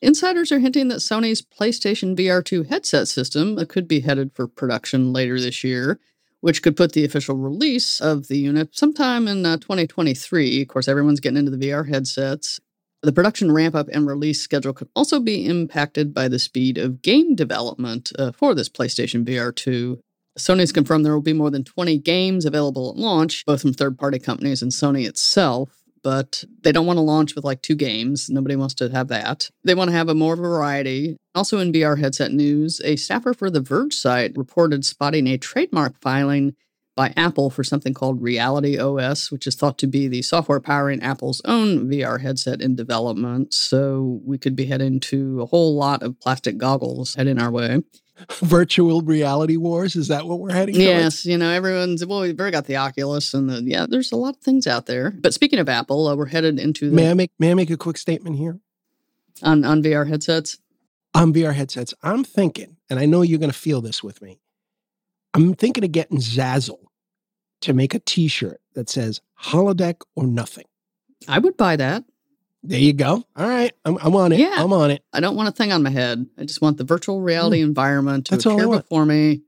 Insiders 0.01 0.53
are 0.53 0.61
hinting 0.61 0.89
that 0.89 0.99
Sony's 0.99 1.43
PlayStation 1.43 2.17
VR2 2.17 2.69
headset 2.69 3.09
system 3.09 3.57
could 3.67 3.89
be 3.89 4.01
headed 4.01 4.31
for 4.35 4.47
production 4.47 5.13
later 5.13 5.41
this 5.41 5.65
year, 5.65 5.99
which 6.41 6.63
could 6.63 6.77
put 6.77 6.93
the 6.93 7.05
official 7.05 7.35
release 7.37 8.01
of 8.01 8.29
the 8.29 8.39
unit 8.39 8.77
sometime 8.77 9.27
in 9.27 9.45
uh, 9.45 9.57
2023. 9.57 10.63
Of 10.63 10.69
course, 10.69 10.87
everyone's 10.87 11.19
getting 11.19 11.39
into 11.39 11.51
the 11.51 11.69
VR 11.69 11.89
headsets. 11.89 12.61
The 13.03 13.13
production 13.13 13.51
ramp 13.51 13.75
up 13.75 13.89
and 13.93 14.07
release 14.07 14.41
schedule 14.41 14.73
could 14.73 14.89
also 14.95 15.19
be 15.19 15.47
impacted 15.47 16.15
by 16.15 16.29
the 16.29 16.39
speed 16.39 16.79
of 16.79 17.03
game 17.03 17.35
development 17.35 18.13
uh, 18.19 18.33
for 18.33 18.55
this 18.55 18.69
PlayStation 18.69 19.25
VR2. 19.25 19.99
Sony's 20.39 20.73
confirmed 20.73 21.05
there 21.05 21.15
will 21.15 21.21
be 21.21 21.33
more 21.33 21.51
than 21.51 21.65
20 21.65 21.99
games 21.99 22.45
available 22.45 22.91
at 22.91 22.97
launch, 22.97 23.45
both 23.47 23.63
from 23.63 23.73
third 23.73 23.99
party 23.99 24.21
companies 24.21 24.63
and 24.63 24.71
Sony 24.71 25.07
itself 25.07 25.88
but 26.03 26.45
they 26.63 26.73
don't 26.73 26.87
want 26.87 26.97
to 26.97 27.03
launch 27.03 27.35
with 27.35 27.45
like 27.45 27.63
two 27.63 27.75
games. 27.75 28.29
Nobody 28.31 28.57
wants 28.57 28.75
to 28.75 28.89
have 28.91 29.09
that. 29.09 29.51
They 29.65 29.75
want 29.75 29.91
to 29.91 29.97
have 29.97 30.09
a 30.09 30.15
more 30.15 30.37
variety. 30.37 31.17
Also, 31.35 31.59
in 31.59 31.73
VR 31.73 31.99
headset 31.99 32.33
news, 32.33 32.81
a 32.85 32.97
staffer 32.97 33.35
for 33.35 33.51
the 33.51 33.61
Verge 33.61 33.95
site 33.95 34.33
reported 34.37 34.85
spotting 34.85 35.27
a 35.27 35.39
trademark 35.39 36.01
filing 36.01 36.55
by 36.99 37.13
Apple 37.17 37.49
for 37.49 37.63
something 37.63 37.95
called 37.95 38.21
Reality 38.21 38.77
OS, 38.77 39.31
which 39.31 39.47
is 39.47 39.55
thought 39.55 39.79
to 39.79 39.87
be 39.87 40.09
the 40.09 40.21
software 40.21 40.59
powering 40.59 41.01
Apple's 41.01 41.41
own 41.45 41.89
VR 41.89 42.21
headset 42.21 42.61
in 42.61 42.75
development. 42.75 43.55
So 43.55 44.21
we 44.25 44.37
could 44.37 44.57
be 44.57 44.67
heading 44.67 44.99
to 45.01 45.41
a 45.41 45.47
whole 45.47 45.77
lot 45.77 46.03
of 46.03 46.19
plastic 46.19 46.59
goggles 46.59 47.15
heading 47.15 47.39
our 47.39 47.53
way. 47.53 47.85
Virtual 48.41 49.03
reality 49.03 49.57
wars. 49.57 49.97
Is 49.97 50.09
that 50.09 50.27
what 50.27 50.41
we're 50.41 50.53
heading 50.53 50.75
towards? 50.75 50.87
Yes, 50.87 51.27
you 51.27 51.39
know, 51.39 51.51
everyone's, 51.51 52.05
well, 52.05 52.21
we've 52.21 52.39
already 52.39 52.53
got 52.53 52.67
the 52.67 52.77
Oculus 52.77 53.33
and 53.35 53.49
the, 53.49 53.63
yeah, 53.63 53.87
there's 53.89 54.13
a 54.13 54.17
lot 54.17 54.37
of 54.37 54.43
things 54.43 54.67
out 54.67 54.87
there. 54.87 55.11
But 55.11 55.35
speaking 55.35 55.59
of 55.59 55.69
Apple, 55.69 56.07
uh, 56.09 56.17
we're 56.17 56.27
headed 56.27 56.59
into 56.59 56.91
the, 56.91 56.97
May 56.97 57.11
I 57.11 57.15
make 57.15 57.31
may 57.39 57.51
I 57.51 57.55
make 57.55 57.71
a 57.71 57.77
quick 57.77 57.97
statement 57.97 58.37
here? 58.37 58.59
on, 59.43 59.65
on 59.65 59.83
VR 59.83 60.09
headsets. 60.09 60.59
On 61.15 61.33
VR 61.33 61.55
headsets, 61.55 61.95
I'm 62.03 62.23
thinking, 62.25 62.77
and 62.91 62.99
I 62.99 63.07
know 63.07 63.23
you're 63.23 63.39
going 63.39 63.51
to 63.51 63.59
feel 63.59 63.81
this 63.81 64.03
with 64.03 64.21
me. 64.21 64.41
I'm 65.35 65.55
thinking 65.55 65.85
of 65.85 65.93
getting 65.93 66.19
Zazzle 66.19 66.85
to 67.63 67.73
make 67.73 67.95
a 67.95 67.99
T-shirt 67.99 68.61
that 68.75 68.89
says 68.91 69.21
"Holodeck 69.45 70.03
or 70.15 70.27
Nothing." 70.27 70.65
I 71.27 71.39
would 71.39 71.57
buy 71.57 71.77
that. 71.77 72.05
There 72.63 72.79
you 72.79 72.93
go. 72.93 73.25
All 73.37 73.49
right, 73.49 73.73
I'm, 73.85 73.97
I'm 73.99 74.15
on 74.17 74.33
it. 74.33 74.41
Yeah. 74.41 74.55
I'm 74.57 74.73
on 74.73 74.91
it, 74.91 75.03
I 75.13 75.21
don't 75.21 75.37
want 75.37 75.49
a 75.49 75.53
thing 75.53 75.73
on 75.73 75.83
my 75.83 75.91
head. 75.91 76.27
I 76.39 76.45
just 76.45 76.61
want 76.61 76.77
the 76.77 76.85
virtual 76.85 77.21
reality 77.21 77.61
environment 77.61 78.27
to 78.27 78.33
Mm. 78.33 78.43
That's 78.43 78.47
appear 78.47 78.69
before 78.69 79.07
me. 79.07 79.43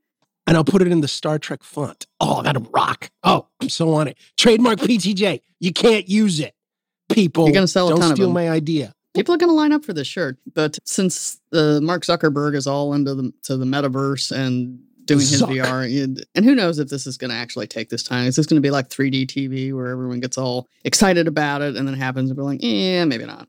and 0.46 0.56
I'll 0.56 0.64
put 0.64 0.80
it 0.82 0.88
in 0.88 1.00
the 1.00 1.08
Star 1.08 1.38
Trek 1.38 1.62
font. 1.62 2.06
Oh, 2.20 2.42
that'll 2.42 2.62
rock. 2.72 3.10
Oh, 3.24 3.48
I'm 3.60 3.68
so 3.68 3.92
on 3.94 4.08
it. 4.08 4.16
Trademark 4.36 4.78
PTJ. 4.78 5.40
You 5.58 5.72
can't 5.72 6.08
use 6.08 6.40
it. 6.40 6.54
People, 7.12 7.46
You're 7.46 7.54
gonna 7.54 7.66
sell 7.66 7.88
a 7.88 7.90
don't 7.90 8.00
ton 8.00 8.10
of 8.12 8.16
steal 8.16 8.28
them. 8.28 8.34
my 8.34 8.48
idea. 8.48 8.94
People 9.14 9.34
are 9.34 9.38
going 9.38 9.50
to 9.50 9.54
line 9.56 9.72
up 9.72 9.84
for 9.84 9.92
this 9.92 10.06
shirt, 10.06 10.38
but 10.54 10.78
since 10.84 11.40
uh, 11.52 11.80
Mark 11.82 12.04
Zuckerberg 12.04 12.54
is 12.54 12.68
all 12.68 12.94
into 12.94 13.12
the 13.16 13.32
to 13.42 13.56
the 13.56 13.64
metaverse 13.64 14.30
and 14.30 14.78
doing 15.10 15.20
his 15.20 15.42
Zuck. 15.42 15.48
VR, 15.48 16.24
and 16.34 16.44
who 16.44 16.54
knows 16.54 16.78
if 16.78 16.88
this 16.88 17.06
is 17.06 17.16
going 17.16 17.30
to 17.30 17.36
actually 17.36 17.66
take 17.66 17.88
this 17.90 18.02
time? 18.02 18.26
Is 18.26 18.36
this 18.36 18.46
going 18.46 18.56
to 18.56 18.66
be 18.66 18.70
like 18.70 18.88
3D 18.88 19.26
TV 19.26 19.74
where 19.74 19.88
everyone 19.88 20.20
gets 20.20 20.38
all 20.38 20.66
excited 20.84 21.28
about 21.28 21.62
it 21.62 21.76
and 21.76 21.86
then 21.86 21.94
it 21.94 21.98
happens 21.98 22.30
and 22.30 22.38
we're 22.38 22.44
like, 22.44 22.62
yeah, 22.62 23.04
maybe 23.04 23.26
not. 23.26 23.48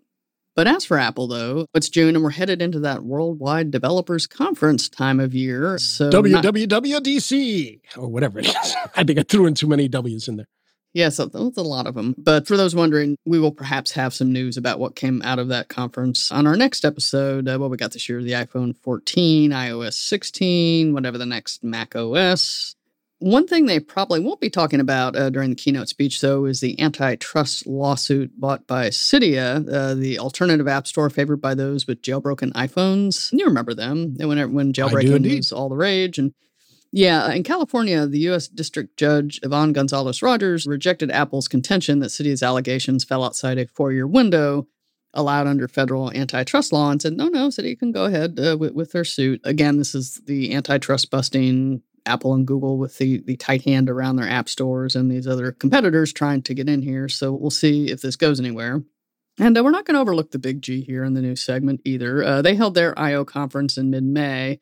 But 0.53 0.67
as 0.67 0.83
for 0.83 0.97
Apple, 0.97 1.27
though, 1.27 1.65
it's 1.73 1.87
June 1.87 2.15
and 2.15 2.23
we're 2.23 2.31
headed 2.31 2.61
into 2.61 2.79
that 2.81 3.03
worldwide 3.03 3.71
developers 3.71 4.27
conference 4.27 4.89
time 4.89 5.19
of 5.19 5.33
year. 5.33 5.77
So 5.77 6.09
not- 6.09 6.43
WWWDC 6.43 7.79
or 7.97 8.09
whatever 8.09 8.39
it 8.39 8.47
is. 8.47 8.75
I 8.95 9.03
think 9.03 9.17
I 9.17 9.23
threw 9.23 9.45
in 9.45 9.53
too 9.53 9.67
many 9.67 9.87
W's 9.87 10.27
in 10.27 10.37
there. 10.37 10.47
Yes, 10.93 11.19
yeah, 11.19 11.25
so 11.25 11.45
that's 11.45 11.57
a 11.57 11.63
lot 11.63 11.87
of 11.87 11.95
them. 11.95 12.15
But 12.17 12.47
for 12.47 12.57
those 12.57 12.75
wondering, 12.75 13.15
we 13.25 13.39
will 13.39 13.53
perhaps 13.53 13.91
have 13.93 14.13
some 14.13 14.33
news 14.33 14.57
about 14.57 14.79
what 14.79 14.95
came 14.95 15.21
out 15.23 15.39
of 15.39 15.47
that 15.47 15.69
conference 15.69 16.31
on 16.31 16.45
our 16.45 16.57
next 16.57 16.83
episode. 16.83 17.47
Uh, 17.47 17.57
what 17.57 17.69
we 17.69 17.77
got 17.77 17.93
this 17.93 18.09
year 18.09 18.21
the 18.21 18.31
iPhone 18.31 18.75
14, 18.75 19.51
iOS 19.51 19.93
16, 19.93 20.93
whatever 20.93 21.17
the 21.17 21.25
next 21.25 21.63
Mac 21.63 21.95
OS. 21.95 22.75
One 23.19 23.47
thing 23.47 23.67
they 23.67 23.79
probably 23.79 24.19
won't 24.19 24.41
be 24.41 24.49
talking 24.49 24.79
about 24.79 25.15
uh, 25.15 25.29
during 25.29 25.51
the 25.51 25.55
keynote 25.55 25.87
speech, 25.87 26.19
though, 26.19 26.45
is 26.45 26.59
the 26.59 26.77
antitrust 26.81 27.67
lawsuit 27.67 28.37
bought 28.37 28.65
by 28.65 28.87
Cydia, 28.87 29.63
uh, 29.71 29.93
the 29.93 30.17
alternative 30.17 30.67
app 30.67 30.87
store 30.87 31.09
favored 31.11 31.39
by 31.39 31.53
those 31.53 31.85
with 31.85 32.01
jailbroken 32.01 32.51
iPhones. 32.53 33.31
And 33.31 33.39
you 33.39 33.45
remember 33.45 33.75
them 33.75 34.15
when, 34.17 34.53
when 34.53 34.73
jailbreaking 34.73 35.37
was 35.37 35.51
all 35.51 35.69
the 35.69 35.75
rage. 35.75 36.17
And 36.17 36.33
yeah, 36.91 37.31
in 37.31 37.43
California, 37.43 38.05
the 38.05 38.19
U.S. 38.19 38.47
District 38.47 38.97
Judge 38.97 39.39
Yvonne 39.43 39.73
Gonzalez 39.73 40.21
Rogers 40.21 40.67
rejected 40.67 41.09
Apple's 41.09 41.47
contention 41.47 41.99
that 41.99 42.11
Cydia's 42.11 42.43
allegations 42.43 43.03
fell 43.03 43.23
outside 43.23 43.57
a 43.57 43.67
four 43.67 43.91
year 43.93 44.07
window 44.07 44.67
allowed 45.13 45.47
under 45.47 45.67
federal 45.67 46.11
antitrust 46.13 46.71
law 46.71 46.89
and 46.89 47.01
said, 47.01 47.13
no, 47.13 47.27
no, 47.27 47.49
City 47.49 47.75
can 47.75 47.91
go 47.91 48.05
ahead 48.05 48.39
uh, 48.39 48.57
with, 48.57 48.73
with 48.73 48.91
their 48.91 49.03
suit. 49.03 49.41
Again, 49.43 49.77
this 49.77 49.93
is 49.93 50.21
the 50.25 50.53
antitrust 50.53 51.11
busting 51.11 51.81
Apple 52.05 52.33
and 52.33 52.47
Google 52.47 52.77
with 52.77 52.97
the, 52.97 53.19
the 53.19 53.35
tight 53.35 53.63
hand 53.63 53.89
around 53.89 54.15
their 54.15 54.29
app 54.29 54.49
stores 54.49 54.95
and 54.95 55.11
these 55.11 55.27
other 55.27 55.51
competitors 55.51 56.13
trying 56.13 56.41
to 56.43 56.53
get 56.53 56.69
in 56.69 56.81
here. 56.81 57.07
So 57.09 57.31
we'll 57.33 57.51
see 57.51 57.91
if 57.91 58.01
this 58.01 58.15
goes 58.15 58.39
anywhere. 58.39 58.83
And 59.39 59.57
uh, 59.57 59.63
we're 59.63 59.71
not 59.71 59.85
going 59.85 59.95
to 59.95 60.01
overlook 60.01 60.31
the 60.31 60.39
big 60.39 60.61
G 60.61 60.81
here 60.81 61.03
in 61.03 61.13
the 61.13 61.21
new 61.21 61.35
segment 61.35 61.81
either. 61.85 62.23
Uh, 62.23 62.41
they 62.41 62.55
held 62.55 62.73
their 62.73 62.97
I.O. 62.97 63.25
conference 63.25 63.77
in 63.77 63.89
mid 63.89 64.03
May 64.03 64.59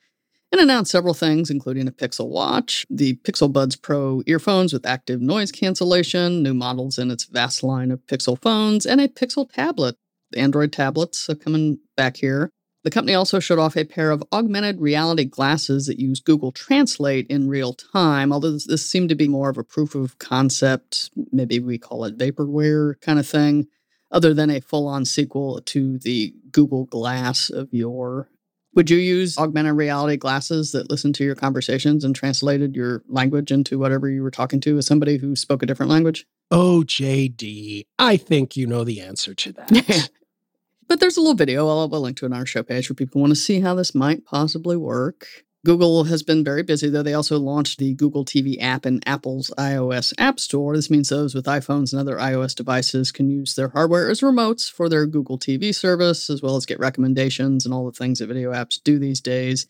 and 0.52 0.62
announced 0.62 0.92
several 0.92 1.14
things, 1.14 1.50
including 1.50 1.88
a 1.88 1.92
Pixel 1.92 2.30
Watch, 2.30 2.86
the 2.90 3.16
Pixel 3.18 3.52
Buds 3.52 3.76
Pro 3.76 4.24
earphones 4.26 4.74
with 4.74 4.86
active 4.86 5.22
noise 5.22 5.52
cancellation, 5.52 6.42
new 6.42 6.54
models 6.54 6.98
in 6.98 7.12
its 7.12 7.26
vast 7.26 7.64
line 7.64 7.92
of 7.92 8.06
Pixel 8.08 8.42
phones, 8.42 8.86
and 8.86 9.00
a 9.00 9.08
Pixel 9.08 9.52
tablet. 9.52 9.96
The 10.32 10.40
Android 10.40 10.72
tablets 10.72 11.30
are 11.30 11.36
coming 11.36 11.80
back 11.96 12.18
here. 12.18 12.50
The 12.84 12.92
company 12.92 13.14
also 13.14 13.40
showed 13.40 13.60
off 13.60 13.76
a 13.76 13.84
pair 13.84 14.10
of 14.10 14.24
augmented 14.32 14.80
reality 14.80 15.26
glasses 15.26 15.88
that 15.88 16.00
use 16.00 16.22
Google 16.22 16.52
Translate 16.52 17.28
in 17.28 17.50
real 17.50 17.74
time, 17.74 18.32
although 18.32 18.52
this, 18.52 18.68
this 18.68 18.90
seemed 18.90 19.10
to 19.10 19.16
be 19.16 19.28
more 19.28 19.50
of 19.50 19.58
a 19.58 19.64
proof 19.64 19.96
of 19.96 20.18
concept, 20.18 21.12
maybe 21.32 21.60
we 21.60 21.78
call 21.78 22.06
it 22.06 22.18
vaporware 22.18 23.00
kind 23.02 23.20
of 23.20 23.28
thing, 23.28 23.68
other 24.12 24.34
than 24.34 24.50
a 24.50 24.62
full 24.62 24.88
on 24.88 25.04
sequel 25.06 25.62
to 25.62 25.98
the 26.00 26.34
Google 26.52 26.86
Glass 26.86 27.50
of 27.50 27.68
yore. 27.74 28.30
Would 28.76 28.90
you 28.90 28.98
use 28.98 29.38
augmented 29.38 29.76
reality 29.76 30.16
glasses 30.16 30.72
that 30.74 30.90
listened 30.90 31.16
to 31.16 31.24
your 31.24 31.36
conversations 31.36 32.04
and 32.04 32.16
translated 32.16 32.76
your 32.76 33.04
language 33.08 33.52
into 33.52 33.80
whatever 33.80 34.10
you 34.10 34.22
were 34.22 34.32
talking 34.32 34.60
to 34.62 34.78
as 34.78 34.86
somebody 34.86 35.18
who 35.18 35.36
spoke 35.36 35.64
a 35.64 35.66
different 35.66 35.92
language? 35.92 36.28
Oh, 36.52 36.84
JD, 36.86 37.86
I 37.98 38.18
think 38.18 38.56
you 38.56 38.68
know 38.68 38.84
the 38.84 39.02
answer 39.02 39.34
to 39.34 39.54
that. 39.54 40.10
but 40.88 41.00
there's 41.00 41.18
a 41.18 41.22
little 41.22 41.36
video. 41.36 41.68
I'll, 41.68 41.90
I'll 41.92 42.02
link 42.02 42.18
to 42.18 42.26
it 42.26 42.32
on 42.32 42.38
our 42.38 42.46
show 42.46 42.64
page 42.64 42.88
for 42.88 42.94
people 42.94 43.14
who 43.16 43.22
want 43.22 43.32
to 43.32 43.36
see 43.36 43.60
how 43.60 43.74
this 43.74 43.96
might 43.96 44.26
possibly 44.26 44.78
work. 44.78 45.28
Google 45.66 46.06
has 46.06 46.24
been 46.24 46.44
very 46.44 46.64
busy, 46.64 46.88
though. 46.88 47.04
They 47.04 47.14
also 47.14 47.38
launched 47.38 47.80
the 47.80 47.94
Google 47.94 48.24
TV 48.24 48.56
app 48.62 48.86
in 48.86 49.02
Apple's 49.06 49.52
iOS 49.58 50.14
App 50.18 50.40
Store. 50.40 50.74
This 50.74 50.90
means 50.90 51.10
those 51.10 51.36
with 51.36 51.46
iPhones 51.46 51.92
and 51.92 52.00
other 52.00 52.16
iOS 52.16 52.56
devices 52.56 53.12
can 53.12 53.30
use 53.30 53.56
their 53.56 53.70
hardware 53.70 54.10
as 54.10 54.22
remotes 54.22 54.72
for 54.72 54.88
their 54.88 55.06
Google 55.06 55.38
TV 55.38 55.76
service, 55.76 56.30
as 56.30 56.42
well 56.42 56.56
as 56.56 56.66
get 56.66 56.80
recommendations 56.80 57.66
and 57.66 57.74
all 57.74 57.86
the 57.86 57.92
things 57.92 58.20
that 58.20 58.28
video 58.28 58.54
apps 58.54 58.82
do 58.82 59.00
these 59.00 59.20
days. 59.20 59.68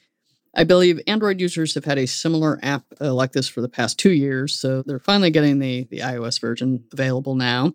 I 0.56 0.64
believe 0.64 1.00
Android 1.08 1.42
users 1.42 1.74
have 1.74 1.86
had 1.86 1.98
a 1.98 2.06
similar 2.06 2.60
app 2.62 2.84
uh, 3.02 3.14
like 3.14 3.32
this 3.32 3.48
for 3.48 3.62
the 3.62 3.70
past 3.70 3.98
two 3.98 4.12
years, 4.12 4.54
so 4.54 4.84
they're 4.84 5.00
finally 5.00 5.32
getting 5.32 5.58
the, 5.58 5.88
the 5.90 6.00
iOS 6.00 6.40
version 6.40 6.84
available 6.94 7.34
now. 7.34 7.74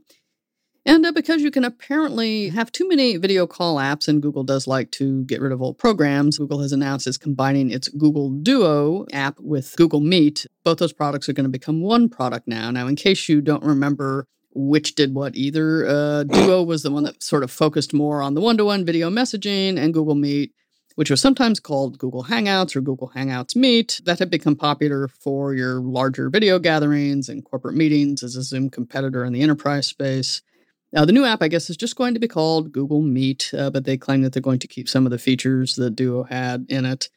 And 0.87 1.07
uh, 1.07 1.13
because 1.13 1.43
you 1.43 1.51
can 1.51 1.65
apparently 1.65 2.51
have 2.51 2.71
too 2.71 2.87
many 2.87 3.17
video 3.17 3.47
call 3.47 3.77
apps, 3.77 4.07
and 4.07 4.21
Google 4.21 4.45
does 4.45 4.67
like 4.67 4.91
to 4.93 5.25
get 5.25 5.41
rid 5.41 5.53
of 5.53 5.63
old 5.63 5.79
programs, 5.79 6.39
Google 6.39 6.61
has 6.61 6.73
announced 6.73 7.07
it's 7.07 7.17
combining 7.17 7.71
its 7.71 7.89
Google 7.89 8.31
Duo 8.31 9.07
app 9.13 9.41
with 9.41 9.75
Google 9.77 10.01
Meet. 10.01 10.47
Both 10.63 10.79
those 10.79 10.93
products 10.93 11.29
are 11.29 11.33
going 11.33 11.45
to 11.45 11.51
become 11.51 11.81
one 11.81 12.11
product 12.11 12.47
now. 12.47 12.71
Now, 12.71 12.87
in 12.87 12.97
case 12.97 13.29
you 13.29 13.41
don't 13.41 13.65
remember 13.65 14.27
which 14.57 14.95
did 14.95 15.15
what 15.15 15.35
either, 15.35 15.87
uh, 15.87 16.25
Duo 16.29 16.63
was 16.63 16.83
the 16.83 16.91
one 16.91 17.05
that 17.05 17.23
sort 17.23 17.45
of 17.45 17.51
focused 17.51 17.95
more 17.95 18.21
on 18.21 18.35
the 18.35 18.43
one 18.43 18.59
to 18.59 18.65
one 18.65 18.85
video 18.85 19.09
messaging, 19.09 19.79
and 19.79 19.95
Google 19.95 20.15
Meet 20.15 20.53
which 20.95 21.11
was 21.11 21.21
sometimes 21.21 21.61
called 21.61 21.99
Google 21.99 22.25
Hangouts 22.25 22.77
or 22.77 22.81
Google 22.81 23.11
Hangouts 23.15 23.57
Meet, 23.57 24.01
that 24.05 24.21
had 24.21 24.31
become 24.31 24.57
popular 24.57 25.09
for 25.09 25.55
your 25.55 25.81
larger 25.81 26.31
video 26.31 26.59
gatherings 26.59 27.29
and 27.29 27.45
corporate 27.45 27.75
meetings 27.75 28.23
as 28.23 28.37
a 28.37 28.43
Zoom 28.43 28.71
competitor 28.71 29.25
in 29.25 29.33
the 29.33 29.43
enterprise 29.43 29.87
space. 29.87 30.43
Now, 30.95 31.05
the 31.05 31.13
new 31.13 31.25
app, 31.25 31.43
I 31.43 31.49
guess, 31.49 31.69
is 31.71 31.77
just 31.77 31.97
going 31.97 32.15
to 32.15 32.21
be 32.21 32.29
called 32.29 32.71
Google 32.71 33.03
Meet, 33.03 33.53
uh, 33.53 33.69
but 33.71 33.85
they 33.85 33.97
claim 33.97 34.23
that 34.23 34.33
they're 34.33 34.41
going 34.41 34.61
to 34.61 34.69
keep 34.69 34.89
some 34.89 35.07
of 35.07 35.11
the 35.11 35.19
features 35.19 35.75
that 35.75 35.97
Duo 35.97 36.23
had 36.23 36.67
in 36.69 36.87
it. 36.87 37.09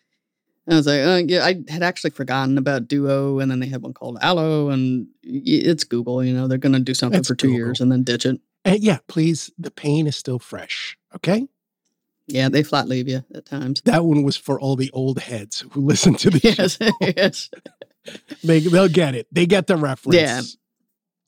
And 0.65 0.73
I 0.73 0.77
was 0.77 0.87
like, 0.87 1.01
uh, 1.01 1.21
yeah, 1.27 1.45
I 1.45 1.63
had 1.69 1.83
actually 1.83 2.09
forgotten 2.09 2.57
about 2.57 2.87
Duo, 2.87 3.37
and 3.37 3.51
then 3.51 3.59
they 3.59 3.67
had 3.67 3.83
one 3.83 3.93
called 3.93 4.17
Allo, 4.19 4.69
and 4.69 5.07
it's 5.21 5.83
Google. 5.83 6.23
You 6.23 6.33
know, 6.33 6.47
they're 6.47 6.57
going 6.57 6.73
to 6.73 6.79
do 6.79 6.95
something 6.95 7.23
for 7.23 7.35
two 7.35 7.49
Google. 7.49 7.57
years 7.59 7.79
and 7.79 7.91
then 7.91 8.01
ditch 8.01 8.25
it. 8.25 8.41
And 8.65 8.79
yeah, 8.81 8.97
please, 9.07 9.51
the 9.59 9.71
pain 9.71 10.07
is 10.07 10.17
still 10.17 10.39
fresh. 10.39 10.97
Okay. 11.15 11.47
Yeah, 12.25 12.49
they 12.49 12.63
flat 12.63 12.87
leave 12.87 13.07
you 13.07 13.23
at 13.33 13.45
times. 13.45 13.81
That 13.85 14.03
one 14.03 14.23
was 14.23 14.35
for 14.35 14.59
all 14.59 14.75
the 14.75 14.89
old 14.91 15.19
heads 15.19 15.63
who 15.71 15.81
listen 15.85 16.15
to 16.15 16.31
the 16.31 16.39
yes, 16.43 16.77
show. 16.77 16.89
yes. 16.99 17.49
they 18.43 18.59
they'll 18.59 18.89
get 18.89 19.13
it. 19.13 19.27
They 19.31 19.45
get 19.45 19.67
the 19.67 19.77
reference. 19.77 20.15
Yeah. 20.15 20.41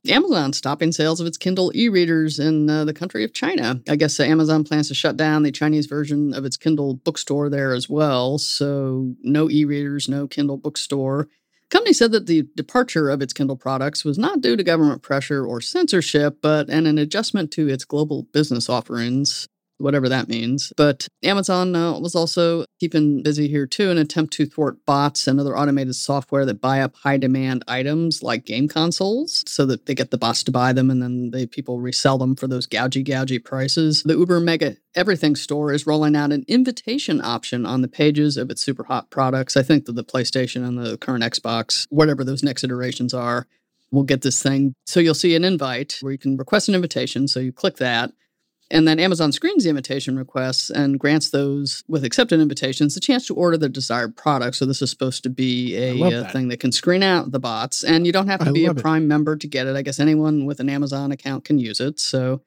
Amazon 0.08 0.54
stopping 0.54 0.92
sales 0.92 1.20
of 1.20 1.28
its 1.28 1.38
Kindle 1.38 1.72
e 1.76 1.90
readers 1.90 2.40
in 2.40 2.70
uh, 2.70 2.86
the 2.86 2.94
country 2.94 3.24
of 3.24 3.34
China. 3.34 3.82
I 3.90 3.96
guess 3.96 4.20
uh, 4.20 4.24
Amazon 4.24 4.64
plans 4.64 4.88
to 4.88 4.94
shut 4.94 5.18
down 5.18 5.44
the 5.44 5.52
Chinese 5.52 5.88
version 5.88 6.34
of 6.34 6.46
its 6.46 6.58
Kindle 6.58 6.96
bookstore 6.96 7.50
there 7.50 7.74
as 7.74 7.90
well. 7.90 8.38
So, 8.38 9.16
no 9.22 9.50
e 9.50 9.66
readers, 9.66 10.08
no 10.08 10.28
Kindle 10.28 10.58
bookstore. 10.58 11.28
company 11.70 11.94
said 11.94 12.12
that 12.14 12.28
the 12.28 12.48
departure 12.56 13.10
of 13.10 13.22
its 13.22 13.34
Kindle 13.34 13.58
products 13.58 14.06
was 14.06 14.18
not 14.18 14.42
due 14.42 14.56
to 14.56 14.64
government 14.64 15.02
pressure 15.02 15.46
or 15.46 15.60
censorship, 15.60 16.38
but 16.42 16.70
an, 16.70 16.86
an 16.86 16.98
adjustment 16.98 17.52
to 17.52 17.68
its 17.68 17.84
global 17.84 18.24
business 18.32 18.70
offerings 18.70 19.48
whatever 19.80 20.10
that 20.10 20.30
means. 20.30 20.72
But 20.78 21.08
Amazon 21.24 21.76
uh, 21.76 22.00
was 22.00 22.15
also 22.15 22.65
keeping 22.80 23.24
busy 23.24 23.48
here 23.48 23.65
too, 23.65 23.89
an 23.89 23.98
attempt 23.98 24.34
to 24.34 24.46
thwart 24.46 24.86
bots 24.86 25.28
and 25.28 25.39
other 25.39 25.58
automated 25.58 25.96
software 25.96 26.46
that 26.46 26.62
buy 26.62 26.82
up 26.82 26.96
high 26.96 27.18
demand 27.18 27.63
items 27.68 28.22
like 28.22 28.46
game 28.46 28.68
consoles 28.68 29.44
so 29.48 29.65
that 29.65 29.86
they 29.86 29.96
get 29.96 30.12
the 30.12 30.18
bots 30.18 30.44
to 30.44 30.52
buy 30.52 30.74
them 30.74 30.89
and 30.89 31.02
then 31.02 31.32
they 31.32 31.46
people 31.46 31.80
resell 31.80 32.18
them 32.18 32.36
for 32.36 32.48
those 32.48 32.68
gougy 32.68 33.06
gougy 33.06 33.44
prices. 33.44 34.04
The 34.04 34.18
Uber 34.18 34.39
Mega 34.39 34.76
Everything 34.96 35.36
store 35.36 35.72
is 35.72 35.86
rolling 35.86 36.15
out 36.15 36.32
an 36.32 36.44
invitation 36.48 37.22
option 37.22 37.65
on 37.65 37.82
the 37.82 37.88
pages 37.88 38.38
of 38.38 38.50
its 38.50 38.62
super 38.62 38.84
hot 38.86 39.12
products. 39.12 39.56
I 39.56 39.62
think 39.62 39.86
that 39.86 39.94
the 39.94 40.04
PlayStation 40.04 40.68
and 40.68 40.78
the 40.78 40.98
current 40.98 41.24
Xbox, 41.24 41.86
whatever 41.89 42.24
those 42.24 42.42
next 42.42 42.63
iterations 42.63 43.13
are, 43.13 43.46
will 43.92 44.04
get 44.04 44.24
this 44.24 44.42
thing. 44.42 44.74
So 44.86 45.00
you'll 45.00 45.13
see 45.13 45.36
an 45.36 45.44
invite 45.44 45.98
where 46.02 46.12
you 46.12 46.18
can 46.18 46.38
request 46.38 46.70
an 46.70 46.76
invitation. 46.76 47.28
So 47.28 47.39
you 47.39 47.52
click 47.52 47.78
that 47.78 48.12
and 48.71 48.88
then 48.88 48.99
Amazon 48.99 49.32
screens 49.32 49.63
the 49.63 49.69
invitation 49.69 50.17
requests 50.17 50.69
and 50.69 50.99
grants 50.99 51.32
those 51.32 51.84
with 51.88 52.03
accepted 52.03 52.39
invitations 52.39 52.93
the 52.93 52.99
chance 52.99 53.25
to 53.27 53.34
order 53.34 53.58
the 53.58 53.69
desired 53.69 54.15
product. 54.15 54.58
So 54.58 54.65
this 54.65 54.82
is 54.82 54.89
supposed 54.89 55.23
to 55.23 55.29
be 55.29 55.75
a, 55.75 56.01
uh, 56.03 56.10
that. 56.10 56.32
thing 56.32 56.49
that 56.49 56.60
can 56.60 56.71
screen 56.71 57.01
out 57.01 57.32
the 57.32 57.39
bots, 57.39 57.84
and 57.84 58.05
you 58.05 58.13
don't 58.13 58.27
have 58.27 58.41
to 58.41 58.49
I 58.49 58.51
be 58.51 58.65
a 58.65 58.73
Prime 58.73 59.03
it. 59.03 59.08
member 59.08 59.36
to 59.36 59.47
get 59.47 59.67
it. 59.67 59.75
I 59.75 59.82
guess 59.82 59.99
anyone 59.99 60.45
with 60.45 60.60
an 60.60 60.69
Amazon 60.69 61.12
account 61.12 61.45
can 61.45 61.58
use 61.58 61.79
it. 61.79 61.99
So 61.99 62.41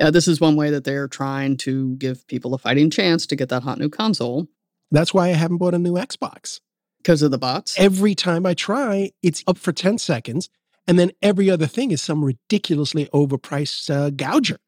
uh, 0.00 0.10
this 0.10 0.28
is 0.28 0.40
one 0.40 0.56
way 0.56 0.70
that 0.70 0.84
they're 0.84 1.08
trying 1.08 1.56
to 1.58 1.96
give 1.96 2.26
people 2.28 2.54
a 2.54 2.58
fighting 2.58 2.90
chance 2.90 3.26
to 3.26 3.36
get 3.36 3.48
that 3.48 3.62
hot 3.62 3.78
new 3.78 3.88
console. 3.88 4.46
That's 4.90 5.12
why 5.12 5.28
I 5.28 5.32
haven't 5.32 5.56
bought 5.58 5.74
a 5.74 5.78
new 5.78 5.94
Xbox 5.94 6.60
because 6.98 7.22
of 7.22 7.32
the 7.32 7.38
bots. 7.38 7.78
Every 7.78 8.14
time 8.14 8.46
I 8.46 8.54
try, 8.54 9.10
it's 9.22 9.42
up 9.48 9.58
for 9.58 9.72
ten 9.72 9.98
seconds, 9.98 10.48
and 10.86 10.96
then 10.96 11.10
every 11.22 11.50
other 11.50 11.66
thing 11.66 11.90
is 11.90 12.00
some 12.00 12.24
ridiculously 12.24 13.06
overpriced 13.06 13.90
uh, 13.90 14.10
gouger. 14.10 14.58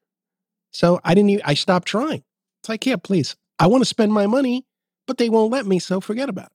So 0.71 0.99
I 1.03 1.13
didn't 1.13 1.31
even, 1.31 1.45
I 1.45 1.53
stopped 1.53 1.87
trying. 1.87 2.23
It's 2.61 2.69
like, 2.69 2.85
yeah, 2.85 2.97
please. 2.97 3.35
I 3.57 3.67
want 3.67 3.81
to 3.81 3.85
spend 3.85 4.13
my 4.13 4.27
money, 4.27 4.65
but 5.07 5.17
they 5.17 5.29
won't 5.29 5.51
let 5.51 5.65
me. 5.65 5.79
So 5.79 5.99
forget 5.99 6.29
about 6.29 6.47
it. 6.47 6.51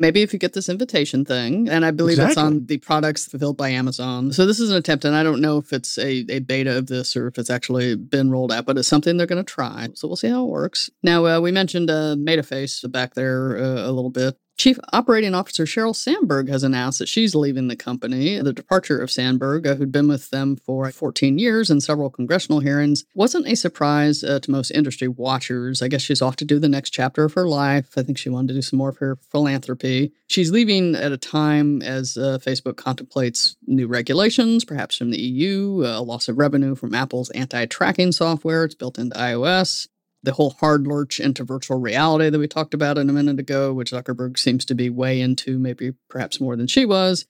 Maybe 0.00 0.22
if 0.22 0.32
you 0.32 0.40
get 0.40 0.54
this 0.54 0.68
invitation 0.68 1.24
thing, 1.24 1.68
and 1.68 1.84
I 1.84 1.92
believe 1.92 2.18
exactly. 2.18 2.32
it's 2.32 2.38
on 2.38 2.66
the 2.66 2.78
products 2.78 3.26
fulfilled 3.26 3.56
by 3.56 3.68
Amazon. 3.68 4.32
So 4.32 4.44
this 4.44 4.58
is 4.58 4.70
an 4.70 4.76
attempt, 4.76 5.04
and 5.04 5.14
I 5.14 5.22
don't 5.22 5.40
know 5.40 5.58
if 5.58 5.72
it's 5.72 5.98
a, 5.98 6.26
a 6.28 6.40
beta 6.40 6.78
of 6.78 6.88
this 6.88 7.16
or 7.16 7.28
if 7.28 7.38
it's 7.38 7.48
actually 7.48 7.94
been 7.94 8.28
rolled 8.28 8.50
out, 8.50 8.66
but 8.66 8.76
it's 8.76 8.88
something 8.88 9.16
they're 9.16 9.28
going 9.28 9.44
to 9.44 9.52
try. 9.52 9.88
So 9.94 10.08
we'll 10.08 10.16
see 10.16 10.28
how 10.28 10.44
it 10.44 10.50
works. 10.50 10.90
Now, 11.04 11.24
uh, 11.26 11.40
we 11.40 11.52
mentioned 11.52 11.90
uh, 11.90 12.16
MetaFace 12.18 12.90
back 12.90 13.14
there 13.14 13.56
uh, 13.56 13.88
a 13.88 13.92
little 13.92 14.10
bit. 14.10 14.36
Chief 14.56 14.78
Operating 14.92 15.34
Officer 15.34 15.64
Sheryl 15.64 15.96
Sandberg 15.96 16.48
has 16.48 16.62
announced 16.62 17.00
that 17.00 17.08
she's 17.08 17.34
leaving 17.34 17.66
the 17.66 17.76
company. 17.76 18.40
The 18.40 18.52
departure 18.52 18.98
of 18.98 19.10
Sandberg, 19.10 19.66
uh, 19.66 19.74
who'd 19.74 19.90
been 19.90 20.06
with 20.06 20.30
them 20.30 20.56
for 20.56 20.90
14 20.90 21.38
years 21.38 21.70
and 21.70 21.82
several 21.82 22.08
congressional 22.08 22.60
hearings, 22.60 23.04
wasn't 23.14 23.48
a 23.48 23.56
surprise 23.56 24.22
uh, 24.22 24.38
to 24.40 24.50
most 24.50 24.70
industry 24.70 25.08
watchers. 25.08 25.82
I 25.82 25.88
guess 25.88 26.02
she's 26.02 26.22
off 26.22 26.36
to 26.36 26.44
do 26.44 26.60
the 26.60 26.68
next 26.68 26.90
chapter 26.90 27.24
of 27.24 27.34
her 27.34 27.48
life. 27.48 27.98
I 27.98 28.02
think 28.02 28.16
she 28.16 28.28
wanted 28.28 28.48
to 28.48 28.54
do 28.54 28.62
some 28.62 28.78
more 28.78 28.90
of 28.90 28.98
her 28.98 29.16
philanthropy. 29.30 30.12
She's 30.28 30.52
leaving 30.52 30.94
at 30.94 31.12
a 31.12 31.18
time 31.18 31.82
as 31.82 32.16
uh, 32.16 32.38
Facebook 32.40 32.76
contemplates 32.76 33.56
new 33.66 33.88
regulations, 33.88 34.64
perhaps 34.64 34.96
from 34.96 35.10
the 35.10 35.20
EU, 35.20 35.82
a 35.84 36.00
loss 36.00 36.28
of 36.28 36.38
revenue 36.38 36.76
from 36.76 36.94
Apple's 36.94 37.30
anti 37.30 37.66
tracking 37.66 38.12
software. 38.12 38.64
It's 38.64 38.76
built 38.76 38.98
into 38.98 39.16
iOS 39.16 39.88
the 40.24 40.32
whole 40.32 40.50
hard 40.50 40.86
lurch 40.86 41.20
into 41.20 41.44
virtual 41.44 41.78
reality 41.78 42.30
that 42.30 42.38
we 42.38 42.48
talked 42.48 42.74
about 42.74 42.98
in 42.98 43.08
a 43.08 43.12
minute 43.12 43.38
ago, 43.38 43.72
which 43.72 43.92
Zuckerberg 43.92 44.38
seems 44.38 44.64
to 44.64 44.74
be 44.74 44.90
way 44.90 45.20
into, 45.20 45.58
maybe 45.58 45.92
perhaps 46.08 46.40
more 46.40 46.56
than 46.56 46.66
she 46.66 46.84
was. 46.84 47.26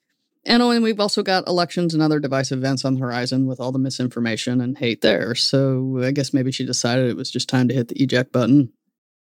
And 0.46 0.62
oh, 0.62 0.70
and 0.70 0.84
we've 0.84 1.00
also 1.00 1.22
got 1.22 1.48
elections 1.48 1.94
and 1.94 2.02
other 2.02 2.20
device 2.20 2.52
events 2.52 2.84
on 2.84 2.94
the 2.94 3.00
horizon 3.00 3.46
with 3.46 3.60
all 3.60 3.72
the 3.72 3.78
misinformation 3.78 4.60
and 4.60 4.76
hate 4.76 5.00
there. 5.00 5.34
So 5.34 6.00
I 6.02 6.10
guess 6.10 6.34
maybe 6.34 6.52
she 6.52 6.66
decided 6.66 7.08
it 7.08 7.16
was 7.16 7.30
just 7.30 7.48
time 7.48 7.68
to 7.68 7.74
hit 7.74 7.88
the 7.88 8.02
eject 8.02 8.32
button. 8.32 8.72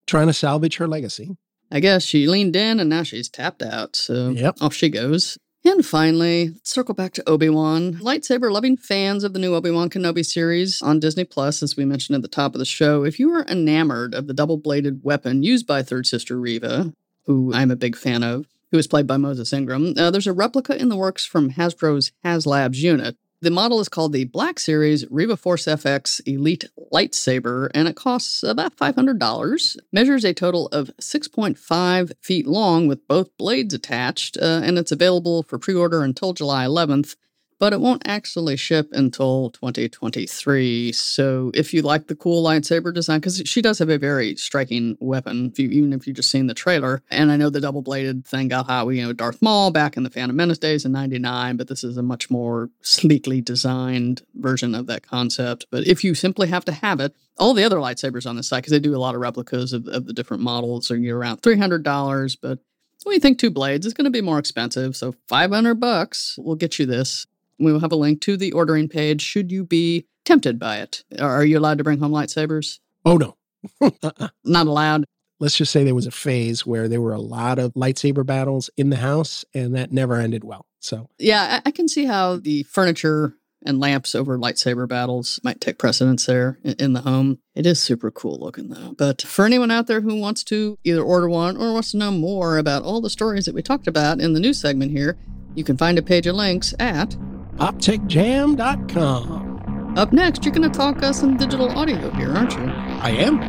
Trying 0.06 0.26
to 0.26 0.34
salvage 0.34 0.76
her 0.76 0.86
legacy. 0.86 1.36
I 1.70 1.80
guess 1.80 2.02
she 2.02 2.26
leaned 2.26 2.56
in 2.56 2.78
and 2.78 2.90
now 2.90 3.02
she's 3.02 3.30
tapped 3.30 3.62
out. 3.62 3.96
So 3.96 4.30
yep. 4.30 4.56
off 4.60 4.74
she 4.74 4.90
goes. 4.90 5.38
And 5.66 5.84
finally, 5.84 6.48
let's 6.50 6.70
circle 6.70 6.94
back 6.94 7.14
to 7.14 7.26
Obi 7.26 7.48
Wan. 7.48 7.94
Lightsaber 7.94 8.52
loving 8.52 8.76
fans 8.76 9.24
of 9.24 9.32
the 9.32 9.38
new 9.38 9.54
Obi 9.54 9.70
Wan 9.70 9.88
Kenobi 9.88 10.22
series 10.24 10.82
on 10.82 11.00
Disney 11.00 11.24
Plus, 11.24 11.62
as 11.62 11.74
we 11.74 11.86
mentioned 11.86 12.16
at 12.16 12.20
the 12.20 12.28
top 12.28 12.54
of 12.54 12.58
the 12.58 12.66
show, 12.66 13.02
if 13.02 13.18
you 13.18 13.30
are 13.30 13.46
enamored 13.46 14.12
of 14.12 14.26
the 14.26 14.34
double 14.34 14.58
bladed 14.58 15.02
weapon 15.02 15.42
used 15.42 15.66
by 15.66 15.82
Third 15.82 16.06
Sister 16.06 16.38
Reva, 16.38 16.92
who 17.24 17.50
I'm 17.54 17.70
a 17.70 17.76
big 17.76 17.96
fan 17.96 18.22
of, 18.22 18.46
who 18.72 18.78
is 18.78 18.86
played 18.86 19.06
by 19.06 19.16
Moses 19.16 19.54
Ingram, 19.54 19.94
uh, 19.96 20.10
there's 20.10 20.26
a 20.26 20.34
replica 20.34 20.78
in 20.78 20.90
the 20.90 20.96
works 20.96 21.24
from 21.24 21.52
Hasbro's 21.52 22.12
HasLabs 22.22 22.76
unit. 22.76 23.16
The 23.44 23.50
model 23.50 23.78
is 23.78 23.90
called 23.90 24.14
the 24.14 24.24
Black 24.24 24.58
Series 24.58 25.04
Reva 25.10 25.36
Force 25.36 25.66
FX 25.66 26.18
Elite 26.26 26.64
Lightsaber, 26.90 27.68
and 27.74 27.86
it 27.86 27.94
costs 27.94 28.42
about 28.42 28.74
$500. 28.74 29.76
Measures 29.92 30.24
a 30.24 30.32
total 30.32 30.68
of 30.68 30.90
6.5 30.98 32.12
feet 32.22 32.46
long 32.46 32.86
with 32.86 33.06
both 33.06 33.36
blades 33.36 33.74
attached, 33.74 34.38
uh, 34.38 34.62
and 34.64 34.78
it's 34.78 34.92
available 34.92 35.42
for 35.42 35.58
pre 35.58 35.74
order 35.74 36.02
until 36.02 36.32
July 36.32 36.64
11th. 36.64 37.16
But 37.58 37.72
it 37.72 37.80
won't 37.80 38.02
actually 38.06 38.56
ship 38.56 38.88
until 38.92 39.50
2023. 39.50 40.92
So 40.92 41.50
if 41.54 41.72
you 41.72 41.82
like 41.82 42.06
the 42.06 42.16
cool 42.16 42.44
lightsaber 42.44 42.92
design, 42.92 43.20
because 43.20 43.42
she 43.44 43.62
does 43.62 43.78
have 43.78 43.88
a 43.88 43.98
very 43.98 44.36
striking 44.36 44.96
weapon, 45.00 45.50
if 45.52 45.58
you, 45.58 45.68
even 45.70 45.92
if 45.92 46.06
you've 46.06 46.16
just 46.16 46.30
seen 46.30 46.46
the 46.46 46.54
trailer, 46.54 47.02
and 47.10 47.30
I 47.30 47.36
know 47.36 47.50
the 47.50 47.60
double 47.60 47.82
bladed 47.82 48.26
thing 48.26 48.48
got 48.48 48.66
hot, 48.66 48.88
you 48.88 49.02
know, 49.02 49.12
Darth 49.12 49.40
Maul 49.42 49.70
back 49.70 49.96
in 49.96 50.02
the 50.02 50.10
Phantom 50.10 50.36
Menace 50.36 50.58
days 50.58 50.84
in 50.84 50.92
99, 50.92 51.56
but 51.56 51.68
this 51.68 51.84
is 51.84 51.96
a 51.96 52.02
much 52.02 52.30
more 52.30 52.70
sleekly 52.82 53.40
designed 53.40 54.22
version 54.34 54.74
of 54.74 54.86
that 54.86 55.06
concept. 55.06 55.66
But 55.70 55.86
if 55.86 56.04
you 56.04 56.14
simply 56.14 56.48
have 56.48 56.64
to 56.66 56.72
have 56.72 57.00
it, 57.00 57.14
all 57.38 57.54
the 57.54 57.64
other 57.64 57.78
lightsabers 57.78 58.28
on 58.28 58.36
the 58.36 58.42
site, 58.42 58.62
because 58.62 58.70
they 58.70 58.78
do 58.78 58.94
a 58.94 58.98
lot 58.98 59.14
of 59.14 59.20
replicas 59.20 59.72
of, 59.72 59.86
of 59.88 60.06
the 60.06 60.12
different 60.12 60.42
models, 60.42 60.90
are 60.90 60.96
you 60.96 61.16
around 61.16 61.42
$300, 61.42 62.36
but 62.40 62.58
when 63.04 63.14
you 63.14 63.20
think 63.20 63.38
two 63.38 63.50
blades, 63.50 63.86
it's 63.86 63.94
going 63.94 64.06
to 64.06 64.10
be 64.10 64.20
more 64.20 64.38
expensive. 64.38 64.96
So 64.96 65.14
500 65.28 65.74
bucks 65.74 66.38
will 66.38 66.56
get 66.56 66.78
you 66.78 66.86
this. 66.86 67.26
We 67.58 67.72
will 67.72 67.80
have 67.80 67.92
a 67.92 67.96
link 67.96 68.20
to 68.22 68.36
the 68.36 68.52
ordering 68.52 68.88
page 68.88 69.22
should 69.22 69.50
you 69.50 69.64
be 69.64 70.06
tempted 70.24 70.58
by 70.58 70.78
it. 70.78 71.04
Are 71.20 71.44
you 71.44 71.58
allowed 71.58 71.78
to 71.78 71.84
bring 71.84 71.98
home 71.98 72.12
lightsabers? 72.12 72.78
Oh, 73.04 73.16
no. 73.16 73.36
uh-uh. 73.80 74.28
Not 74.44 74.66
allowed. 74.66 75.04
Let's 75.40 75.56
just 75.56 75.72
say 75.72 75.84
there 75.84 75.94
was 75.94 76.06
a 76.06 76.12
phase 76.12 76.64
where 76.64 76.88
there 76.88 77.00
were 77.00 77.12
a 77.12 77.20
lot 77.20 77.58
of 77.58 77.74
lightsaber 77.74 78.24
battles 78.24 78.70
in 78.76 78.90
the 78.90 78.96
house, 78.96 79.44
and 79.52 79.74
that 79.74 79.92
never 79.92 80.14
ended 80.16 80.44
well. 80.44 80.66
So, 80.80 81.08
yeah, 81.18 81.60
I, 81.64 81.68
I 81.68 81.70
can 81.70 81.88
see 81.88 82.04
how 82.04 82.36
the 82.36 82.62
furniture 82.64 83.34
and 83.64 83.80
lamps 83.80 84.14
over 84.14 84.38
lightsaber 84.38 84.86
battles 84.86 85.40
might 85.42 85.60
take 85.60 85.78
precedence 85.78 86.26
there 86.26 86.58
in 86.62 86.92
the 86.92 87.00
home. 87.00 87.38
It 87.54 87.66
is 87.66 87.80
super 87.80 88.10
cool 88.10 88.38
looking 88.38 88.68
though. 88.68 88.94
But 88.96 89.22
for 89.22 89.46
anyone 89.46 89.70
out 89.70 89.86
there 89.86 90.02
who 90.02 90.20
wants 90.20 90.44
to 90.44 90.78
either 90.84 91.02
order 91.02 91.28
one 91.28 91.56
or 91.56 91.72
wants 91.72 91.92
to 91.92 91.96
know 91.96 92.10
more 92.10 92.58
about 92.58 92.82
all 92.82 93.00
the 93.00 93.10
stories 93.10 93.46
that 93.46 93.54
we 93.54 93.62
talked 93.62 93.86
about 93.86 94.20
in 94.20 94.34
the 94.34 94.40
news 94.40 94.60
segment 94.60 94.90
here, 94.90 95.16
you 95.54 95.64
can 95.64 95.76
find 95.76 95.98
a 95.98 96.02
page 96.02 96.26
of 96.26 96.36
links 96.36 96.74
at 96.78 97.16
poptechjam.com. 97.56 99.94
Up 99.96 100.12
next, 100.12 100.44
you're 100.44 100.54
going 100.54 100.70
to 100.70 100.76
talk 100.76 101.02
us 101.02 101.20
some 101.20 101.36
digital 101.36 101.70
audio 101.70 102.10
here, 102.10 102.32
aren't 102.32 102.54
you? 102.54 102.64
I 102.64 103.10
am. 103.10 103.40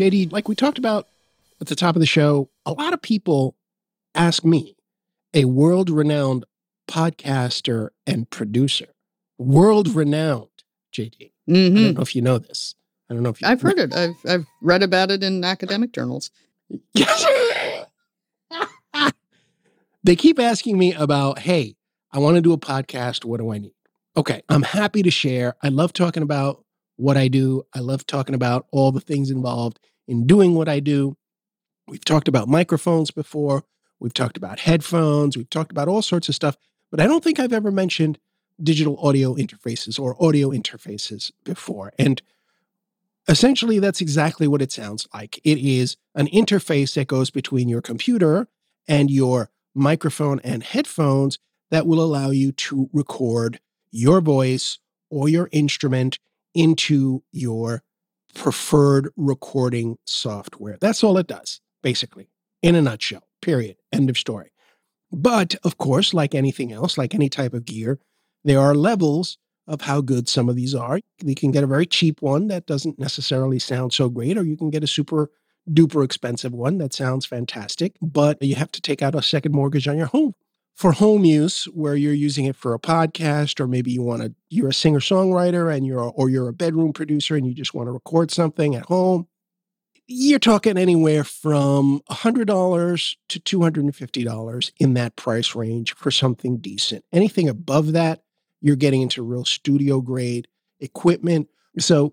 JD, 0.00 0.32
like 0.32 0.48
we 0.48 0.54
talked 0.54 0.78
about 0.78 1.08
at 1.60 1.66
the 1.66 1.74
top 1.74 1.94
of 1.94 2.00
the 2.00 2.06
show, 2.06 2.48
a 2.64 2.72
lot 2.72 2.94
of 2.94 3.02
people 3.02 3.54
ask 4.14 4.46
me, 4.46 4.74
a 5.34 5.44
world 5.44 5.90
renowned 5.90 6.46
podcaster 6.90 7.90
and 8.06 8.28
producer. 8.28 8.88
World 9.38 9.94
renowned, 9.94 10.48
JD. 10.92 11.32
Mm-hmm. 11.48 11.52
I 11.52 11.54
don't 11.54 11.74
mm-hmm. 11.74 11.96
know 11.96 12.02
if 12.02 12.16
you 12.16 12.22
know 12.22 12.38
this. 12.38 12.74
I 13.08 13.14
don't 13.14 13.22
know 13.22 13.30
if 13.30 13.40
you 13.40 13.48
I've 13.48 13.62
heard 13.62 13.78
it. 13.78 13.94
I've 13.94 14.16
I've 14.28 14.46
read 14.60 14.82
about 14.82 15.10
it 15.10 15.22
in 15.22 15.44
academic 15.44 15.92
journals. 15.92 16.30
they 20.04 20.16
keep 20.16 20.38
asking 20.38 20.78
me 20.78 20.92
about, 20.94 21.38
hey, 21.40 21.76
I 22.12 22.18
want 22.18 22.36
to 22.36 22.40
do 22.40 22.52
a 22.52 22.58
podcast. 22.58 23.24
What 23.24 23.40
do 23.40 23.52
I 23.52 23.58
need? 23.58 23.74
Okay, 24.16 24.42
I'm 24.48 24.62
happy 24.62 25.02
to 25.02 25.10
share. 25.10 25.54
I 25.62 25.68
love 25.68 25.92
talking 25.92 26.22
about 26.22 26.64
what 26.96 27.16
I 27.16 27.28
do. 27.28 27.62
I 27.74 27.80
love 27.80 28.06
talking 28.06 28.34
about 28.34 28.66
all 28.72 28.92
the 28.92 29.00
things 29.00 29.30
involved 29.30 29.78
in 30.06 30.26
doing 30.26 30.54
what 30.54 30.68
I 30.68 30.80
do. 30.80 31.16
We've 31.88 32.04
talked 32.04 32.28
about 32.28 32.48
microphones 32.48 33.10
before. 33.10 33.64
We've 34.00 34.14
talked 34.14 34.36
about 34.36 34.60
headphones. 34.60 35.36
We've 35.36 35.50
talked 35.50 35.72
about 35.72 35.88
all 35.88 36.02
sorts 36.02 36.28
of 36.28 36.34
stuff. 36.34 36.56
But 36.90 37.00
I 37.00 37.06
don't 37.06 37.22
think 37.22 37.38
I've 37.38 37.52
ever 37.52 37.70
mentioned 37.70 38.18
digital 38.62 38.98
audio 38.98 39.34
interfaces 39.34 39.98
or 39.98 40.22
audio 40.22 40.50
interfaces 40.50 41.30
before. 41.44 41.92
And 41.98 42.20
essentially, 43.28 43.78
that's 43.78 44.00
exactly 44.00 44.46
what 44.48 44.62
it 44.62 44.72
sounds 44.72 45.08
like. 45.14 45.40
It 45.44 45.58
is 45.58 45.96
an 46.14 46.26
interface 46.28 46.94
that 46.94 47.06
goes 47.06 47.30
between 47.30 47.68
your 47.68 47.80
computer 47.80 48.48
and 48.88 49.10
your 49.10 49.50
microphone 49.74 50.40
and 50.40 50.62
headphones 50.62 51.38
that 51.70 51.86
will 51.86 52.02
allow 52.02 52.30
you 52.30 52.52
to 52.52 52.90
record 52.92 53.60
your 53.90 54.20
voice 54.20 54.78
or 55.10 55.28
your 55.28 55.48
instrument 55.52 56.18
into 56.54 57.22
your 57.32 57.82
preferred 58.34 59.10
recording 59.16 59.96
software. 60.04 60.78
That's 60.80 61.02
all 61.02 61.18
it 61.18 61.26
does, 61.26 61.60
basically, 61.82 62.28
in 62.62 62.74
a 62.74 62.82
nutshell, 62.82 63.22
period. 63.40 63.76
End 63.92 64.10
of 64.10 64.18
story. 64.18 64.50
But 65.12 65.56
of 65.64 65.78
course, 65.78 66.14
like 66.14 66.34
anything 66.34 66.72
else, 66.72 66.96
like 66.96 67.14
any 67.14 67.28
type 67.28 67.54
of 67.54 67.64
gear, 67.64 67.98
there 68.44 68.60
are 68.60 68.74
levels 68.74 69.38
of 69.66 69.82
how 69.82 70.00
good 70.00 70.28
some 70.28 70.48
of 70.48 70.56
these 70.56 70.74
are. 70.74 71.00
You 71.22 71.34
can 71.34 71.50
get 71.50 71.64
a 71.64 71.68
very 71.68 71.86
cheap 71.86 72.22
one 72.22 72.48
that 72.48 72.66
doesn't 72.66 72.98
necessarily 72.98 73.58
sound 73.58 73.92
so 73.92 74.08
great, 74.08 74.36
or 74.36 74.44
you 74.44 74.56
can 74.56 74.70
get 74.70 74.84
a 74.84 74.88
super 74.88 75.30
duper 75.68 76.04
expensive 76.04 76.52
one 76.52 76.78
that 76.78 76.92
sounds 76.92 77.26
fantastic, 77.26 77.94
but 78.00 78.42
you 78.42 78.54
have 78.56 78.72
to 78.72 78.80
take 78.80 79.02
out 79.02 79.14
a 79.14 79.22
second 79.22 79.52
mortgage 79.52 79.86
on 79.86 79.96
your 79.96 80.06
home. 80.06 80.34
For 80.74 80.92
home 80.92 81.26
use, 81.26 81.64
where 81.66 81.94
you're 81.94 82.14
using 82.14 82.46
it 82.46 82.56
for 82.56 82.72
a 82.72 82.78
podcast, 82.78 83.60
or 83.60 83.68
maybe 83.68 83.92
you 83.92 84.02
want 84.02 84.22
to, 84.22 84.34
you're 84.48 84.70
a 84.70 84.74
singer 84.74 85.00
songwriter 85.00 85.72
and 85.74 85.86
you're, 85.86 86.00
or 86.00 86.30
you're 86.30 86.48
a 86.48 86.54
bedroom 86.54 86.94
producer 86.94 87.36
and 87.36 87.46
you 87.46 87.52
just 87.52 87.74
want 87.74 87.86
to 87.86 87.92
record 87.92 88.30
something 88.30 88.74
at 88.74 88.86
home, 88.86 89.28
you're 90.12 90.40
talking 90.40 90.76
anywhere 90.76 91.22
from 91.22 92.00
$100 92.10 93.16
to 93.28 93.40
$250 93.40 94.72
in 94.80 94.94
that 94.94 95.14
price 95.14 95.54
range 95.54 95.94
for 95.94 96.10
something 96.10 96.56
decent. 96.56 97.04
Anything 97.12 97.48
above 97.48 97.92
that, 97.92 98.24
you're 98.60 98.74
getting 98.74 99.02
into 99.02 99.22
real 99.22 99.44
studio 99.44 100.00
grade 100.00 100.48
equipment. 100.80 101.48
So 101.78 102.12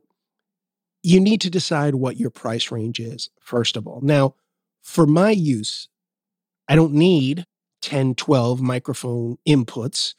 you 1.02 1.20
need 1.20 1.42
to 1.42 1.50
decide 1.50 1.96
what 1.96 2.18
your 2.18 2.30
price 2.30 2.72
range 2.72 3.00
is, 3.00 3.32
first 3.40 3.76
of 3.76 3.88
all. 3.88 4.02
Now, 4.02 4.36
for 4.84 5.08
my 5.08 5.32
use, 5.32 5.90
I 6.68 6.76
don't 6.76 6.94
need 6.94 7.46
10, 7.82 8.14
12 8.14 8.62
microphone 8.62 9.40
inputs 9.48 10.14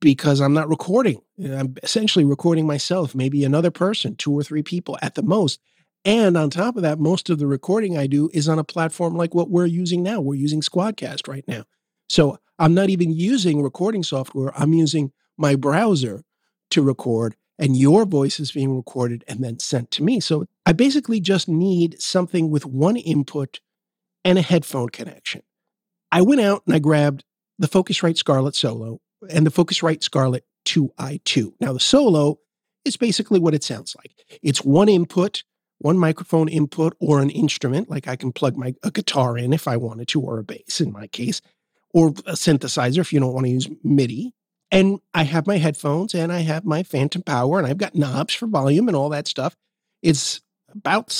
because 0.00 0.40
I'm 0.40 0.54
not 0.54 0.70
recording. 0.70 1.20
I'm 1.38 1.74
essentially 1.82 2.24
recording 2.24 2.66
myself, 2.66 3.14
maybe 3.14 3.44
another 3.44 3.70
person, 3.70 4.16
two 4.16 4.32
or 4.32 4.42
three 4.42 4.62
people 4.62 4.98
at 5.02 5.14
the 5.14 5.22
most. 5.22 5.60
And 6.04 6.36
on 6.36 6.48
top 6.48 6.76
of 6.76 6.82
that, 6.82 6.98
most 6.98 7.28
of 7.28 7.38
the 7.38 7.46
recording 7.46 7.96
I 7.96 8.06
do 8.06 8.30
is 8.32 8.48
on 8.48 8.58
a 8.58 8.64
platform 8.64 9.14
like 9.14 9.34
what 9.34 9.50
we're 9.50 9.66
using 9.66 10.02
now. 10.02 10.20
We're 10.20 10.34
using 10.34 10.62
Squadcast 10.62 11.28
right 11.28 11.44
now. 11.46 11.64
So 12.08 12.38
I'm 12.58 12.74
not 12.74 12.88
even 12.90 13.12
using 13.12 13.62
recording 13.62 14.02
software. 14.02 14.52
I'm 14.56 14.72
using 14.72 15.12
my 15.36 15.56
browser 15.56 16.22
to 16.70 16.82
record, 16.82 17.36
and 17.58 17.76
your 17.76 18.04
voice 18.04 18.40
is 18.40 18.52
being 18.52 18.74
recorded 18.74 19.24
and 19.28 19.42
then 19.42 19.58
sent 19.58 19.90
to 19.92 20.02
me. 20.02 20.20
So 20.20 20.46
I 20.64 20.72
basically 20.72 21.20
just 21.20 21.48
need 21.48 22.00
something 22.00 22.50
with 22.50 22.64
one 22.64 22.96
input 22.96 23.60
and 24.24 24.38
a 24.38 24.42
headphone 24.42 24.88
connection. 24.88 25.42
I 26.12 26.22
went 26.22 26.40
out 26.40 26.62
and 26.66 26.74
I 26.74 26.78
grabbed 26.78 27.24
the 27.58 27.68
Focusrite 27.68 28.16
Scarlett 28.16 28.54
Solo 28.54 29.00
and 29.28 29.46
the 29.46 29.50
Focusrite 29.50 30.02
Scarlett 30.02 30.44
2i2. 30.66 31.52
Now, 31.60 31.72
the 31.72 31.80
Solo 31.80 32.38
is 32.84 32.96
basically 32.96 33.38
what 33.38 33.54
it 33.54 33.62
sounds 33.62 33.94
like 33.96 34.12
it's 34.42 34.64
one 34.64 34.88
input 34.88 35.42
one 35.80 35.98
microphone 35.98 36.48
input 36.48 36.94
or 37.00 37.20
an 37.20 37.30
instrument, 37.30 37.90
like 37.90 38.06
I 38.06 38.14
can 38.14 38.32
plug 38.32 38.56
my 38.56 38.74
a 38.82 38.90
guitar 38.90 39.36
in 39.36 39.52
if 39.52 39.66
I 39.66 39.76
wanted 39.76 40.08
to, 40.08 40.20
or 40.20 40.38
a 40.38 40.44
bass 40.44 40.80
in 40.80 40.92
my 40.92 41.06
case, 41.06 41.40
or 41.92 42.08
a 42.08 42.34
synthesizer 42.34 42.98
if 42.98 43.12
you 43.12 43.20
don't 43.20 43.32
want 43.32 43.46
to 43.46 43.52
use 43.52 43.68
MIDI. 43.82 44.34
And 44.70 45.00
I 45.14 45.24
have 45.24 45.46
my 45.46 45.56
headphones 45.56 46.14
and 46.14 46.32
I 46.32 46.40
have 46.40 46.64
my 46.64 46.82
phantom 46.82 47.22
power 47.22 47.58
and 47.58 47.66
I've 47.66 47.78
got 47.78 47.94
knobs 47.94 48.34
for 48.34 48.46
volume 48.46 48.88
and 48.88 48.96
all 48.96 49.08
that 49.08 49.26
stuff. 49.26 49.56
It's 50.02 50.40
about 50.72 51.10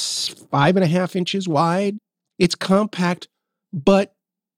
five 0.50 0.76
and 0.76 0.84
a 0.84 0.88
half 0.88 1.16
inches 1.16 1.48
wide. 1.48 1.98
It's 2.38 2.54
compact, 2.54 3.28
but 3.72 4.14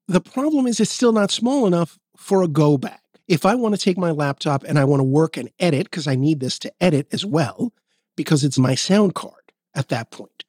the 0.07 0.21
problem 0.21 0.67
is 0.67 0.79
it's 0.79 0.91
still 0.91 1.13
not 1.13 1.31
small 1.31 1.65
enough 1.65 1.97
for 2.17 2.43
a 2.43 2.47
go 2.47 2.77
bag. 2.77 2.99
If 3.27 3.45
I 3.45 3.55
want 3.55 3.73
to 3.73 3.81
take 3.81 3.97
my 3.97 4.11
laptop 4.11 4.63
and 4.65 4.77
I 4.77 4.83
want 4.83 4.99
to 4.99 5.05
work 5.05 5.37
and 5.37 5.49
edit, 5.59 5.85
because 5.85 6.07
I 6.07 6.15
need 6.15 6.41
this 6.41 6.59
to 6.59 6.73
edit 6.81 7.07
as 7.13 7.25
well, 7.25 7.71
because 8.17 8.43
it's 8.43 8.59
my 8.59 8.75
sound 8.75 9.15
card 9.15 9.42
at 9.75 9.89
that 9.89 10.11
point 10.11 10.43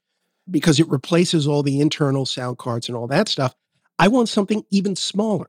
because 0.50 0.78
it 0.78 0.88
replaces 0.88 1.46
all 1.46 1.62
the 1.62 1.80
internal 1.80 2.26
sound 2.26 2.58
cards 2.58 2.88
and 2.88 2.96
all 2.96 3.06
that 3.06 3.28
stuff. 3.28 3.54
I 3.98 4.08
want 4.08 4.28
something 4.28 4.64
even 4.70 4.96
smaller. 4.96 5.48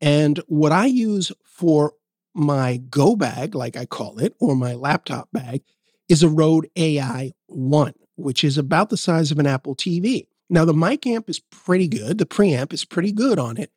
And 0.00 0.38
what 0.46 0.72
I 0.72 0.86
use 0.86 1.32
for 1.44 1.94
my 2.34 2.76
go 2.76 3.16
bag, 3.16 3.54
like 3.54 3.76
I 3.76 3.86
call 3.86 4.18
it, 4.18 4.34
or 4.38 4.56
my 4.56 4.74
laptop 4.74 5.28
bag, 5.32 5.62
is 6.08 6.22
a 6.22 6.28
Rode 6.28 6.68
AI 6.76 7.32
1, 7.46 7.94
which 8.16 8.44
is 8.44 8.58
about 8.58 8.90
the 8.90 8.96
size 8.96 9.30
of 9.30 9.38
an 9.38 9.46
Apple 9.46 9.74
TV. 9.74 10.26
Now, 10.48 10.64
the 10.64 10.74
mic 10.74 11.06
amp 11.06 11.28
is 11.28 11.40
pretty 11.40 11.88
good, 11.88 12.18
the 12.18 12.26
preamp 12.26 12.72
is 12.72 12.84
pretty 12.84 13.10
good 13.10 13.38
on 13.38 13.56
it, 13.56 13.72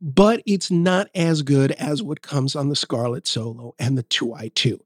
but 0.00 0.42
it's 0.46 0.70
not 0.70 1.08
as 1.14 1.42
good 1.42 1.72
as 1.72 2.02
what 2.02 2.22
comes 2.22 2.54
on 2.54 2.68
the 2.68 2.76
Scarlett 2.76 3.26
Solo 3.26 3.74
and 3.78 3.98
the 3.98 4.04
2i2. 4.04 4.78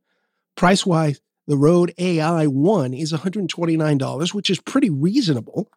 Price 0.56 0.86
wise, 0.86 1.20
the 1.46 1.56
Rode 1.56 1.92
AI 1.98 2.46
1 2.46 2.94
is 2.94 3.12
$129, 3.12 4.34
which 4.34 4.50
is 4.50 4.60
pretty 4.60 4.90
reasonable. 4.90 5.68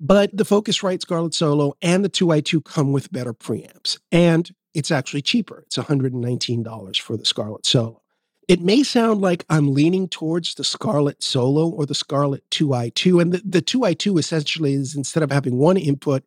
But 0.00 0.36
the 0.36 0.44
Focusrite 0.44 1.00
Scarlett 1.00 1.34
Solo 1.34 1.74
and 1.80 2.04
the 2.04 2.10
2i2 2.10 2.64
come 2.64 2.92
with 2.92 3.12
better 3.12 3.32
preamps. 3.32 4.00
And 4.10 4.50
it's 4.74 4.90
actually 4.90 5.22
cheaper. 5.22 5.62
It's 5.66 5.76
$119 5.76 7.00
for 7.00 7.16
the 7.16 7.24
Scarlett 7.24 7.66
Solo. 7.66 8.02
It 8.48 8.60
may 8.60 8.82
sound 8.82 9.20
like 9.20 9.44
I'm 9.48 9.72
leaning 9.72 10.08
towards 10.08 10.56
the 10.56 10.64
Scarlett 10.64 11.22
Solo 11.22 11.68
or 11.68 11.86
the 11.86 11.94
Scarlett 11.94 12.48
2i2. 12.50 13.22
And 13.22 13.32
the, 13.32 13.42
the 13.44 13.62
2i2 13.62 14.18
essentially 14.18 14.72
is 14.72 14.96
instead 14.96 15.22
of 15.22 15.30
having 15.30 15.56
one 15.56 15.76
input 15.76 16.24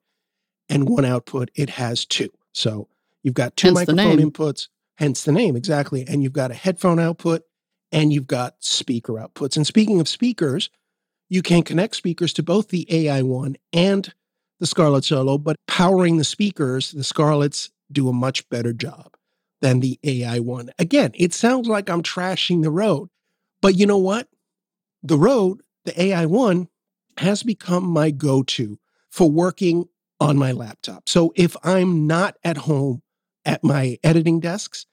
and 0.70 0.88
one 0.88 1.04
output, 1.04 1.52
it 1.56 1.72
has 1.72 2.06
two. 2.06 2.30
So 2.54 2.88
you've 3.24 3.34
got 3.34 3.58
two 3.58 3.68
Hence 3.68 3.90
microphone 3.90 4.18
inputs, 4.18 4.70
hence 4.96 5.24
the 5.24 5.34
name, 5.34 5.58
exactly. 5.58 6.06
And 6.08 6.24
you've 6.24 6.34
got 6.34 6.52
a 6.52 6.56
headphone 6.56 7.00
output 7.00 7.44
and 7.92 8.12
you've 8.12 8.28
got 8.28 8.56
speaker 8.60 9.14
outputs. 9.14 9.56
And 9.56 9.66
speaking 9.66 10.00
of 10.00 10.08
speakers, 10.08 10.70
you 11.30 11.42
can 11.42 11.64
connect 11.64 11.96
speakers 11.96 12.34
to 12.34 12.44
both 12.44 12.70
the 12.70 12.86
AI1 12.90 13.56
and 13.74 14.14
the 14.60 14.68
Scarlett 14.68 15.06
Solo, 15.06 15.38
but 15.38 15.58
powering 15.68 16.18
the 16.18 16.24
speakers, 16.24 16.92
the 16.92 17.04
Scarletts 17.04 17.72
do 17.92 18.10
a 18.10 18.14
much 18.14 18.48
better 18.50 18.74
job 18.74 19.16
than 19.62 19.80
the 19.80 20.00
AI1. 20.04 20.70
Again, 20.80 21.12
it 21.16 21.34
sounds 21.34 21.68
like 21.68 21.90
I'm 21.90 22.04
trashing 22.04 22.64
the 22.64 22.72
Rode, 22.72 23.10
but 23.62 23.76
you 23.76 23.86
know 23.86 23.98
what? 23.98 24.28
The 25.04 25.18
Rode, 25.18 25.62
the 25.86 25.92
AI1, 25.94 26.68
has 27.18 27.44
become 27.44 27.86
my 27.86 28.12
go 28.12 28.44
to 28.44 28.78
for 29.10 29.30
working 29.30 29.88
on 30.20 30.38
my 30.38 30.52
laptop. 30.52 31.08
So 31.08 31.34
if 31.36 31.56
I'm 31.64 32.08
not 32.08 32.36
at 32.44 32.58
home 32.58 33.02
at 33.46 33.64
my 33.64 33.98
editing 34.04 34.40
desks 34.40 34.86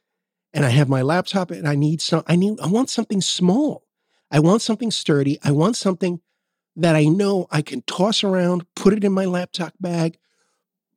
and 0.55 0.65
I 0.65 0.71
have 0.71 0.89
my 0.89 1.03
laptop 1.03 1.51
and 1.51 1.67
I 1.67 1.75
need 1.75 2.01
some, 2.01 2.23
I 2.27 2.37
need, 2.37 2.61
I 2.61 2.67
want 2.67 2.91
something 2.91 3.21
small. 3.21 3.85
I 4.31 4.41
want 4.41 4.63
something 4.63 4.91
sturdy. 4.91 5.39
I 5.43 5.51
want 5.51 5.77
something 5.77 6.21
that 6.77 6.97
I 6.97 7.05
know 7.05 7.47
I 7.51 7.63
can 7.63 7.83
toss 7.83 8.25
around, 8.25 8.67
put 8.75 8.95
it 8.95 9.05
in 9.05 9.13
my 9.13 9.27
laptop 9.27 9.75
bag, 9.79 10.19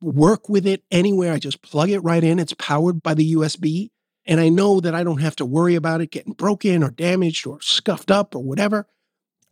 work 0.00 0.48
with 0.48 0.66
it 0.66 0.82
anywhere. 0.90 1.32
I 1.32 1.38
just 1.38 1.62
plug 1.62 1.90
it 1.90 2.00
right 2.00 2.24
in. 2.24 2.38
It's 2.38 2.54
powered 2.54 3.02
by 3.02 3.14
the 3.14 3.34
USB. 3.34 3.90
And 4.26 4.40
I 4.40 4.48
know 4.48 4.80
that 4.80 4.94
I 4.94 5.04
don't 5.04 5.20
have 5.20 5.36
to 5.36 5.46
worry 5.46 5.74
about 5.74 6.00
it 6.00 6.10
getting 6.10 6.32
broken 6.32 6.82
or 6.82 6.90
damaged 6.90 7.46
or 7.46 7.60
scuffed 7.60 8.10
up 8.10 8.34
or 8.34 8.42
whatever. 8.42 8.86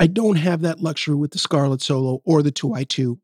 I 0.00 0.08
don't 0.08 0.36
have 0.36 0.62
that 0.62 0.80
luxury 0.80 1.14
with 1.14 1.30
the 1.30 1.38
Scarlett 1.38 1.80
Solo 1.80 2.20
or 2.24 2.42
the 2.42 2.50
2i2. 2.50 3.18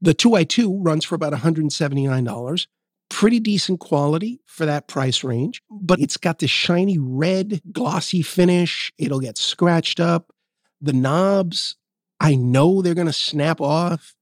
The 0.00 0.14
2i2 0.14 0.78
runs 0.80 1.04
for 1.04 1.14
about 1.14 1.34
$179. 1.34 2.66
Pretty 3.10 3.40
decent 3.40 3.80
quality 3.80 4.40
for 4.46 4.66
that 4.66 4.86
price 4.86 5.24
range, 5.24 5.62
but 5.70 6.00
it's 6.00 6.16
got 6.16 6.38
this 6.38 6.50
shiny 6.50 6.98
red, 6.98 7.62
glossy 7.72 8.22
finish. 8.22 8.92
It'll 8.98 9.20
get 9.20 9.38
scratched 9.38 9.98
up. 9.98 10.32
The 10.80 10.92
knobs, 10.92 11.76
I 12.20 12.34
know 12.34 12.82
they're 12.82 12.94
going 12.94 13.06
to 13.06 13.12
snap 13.12 13.60
off. 13.60 14.14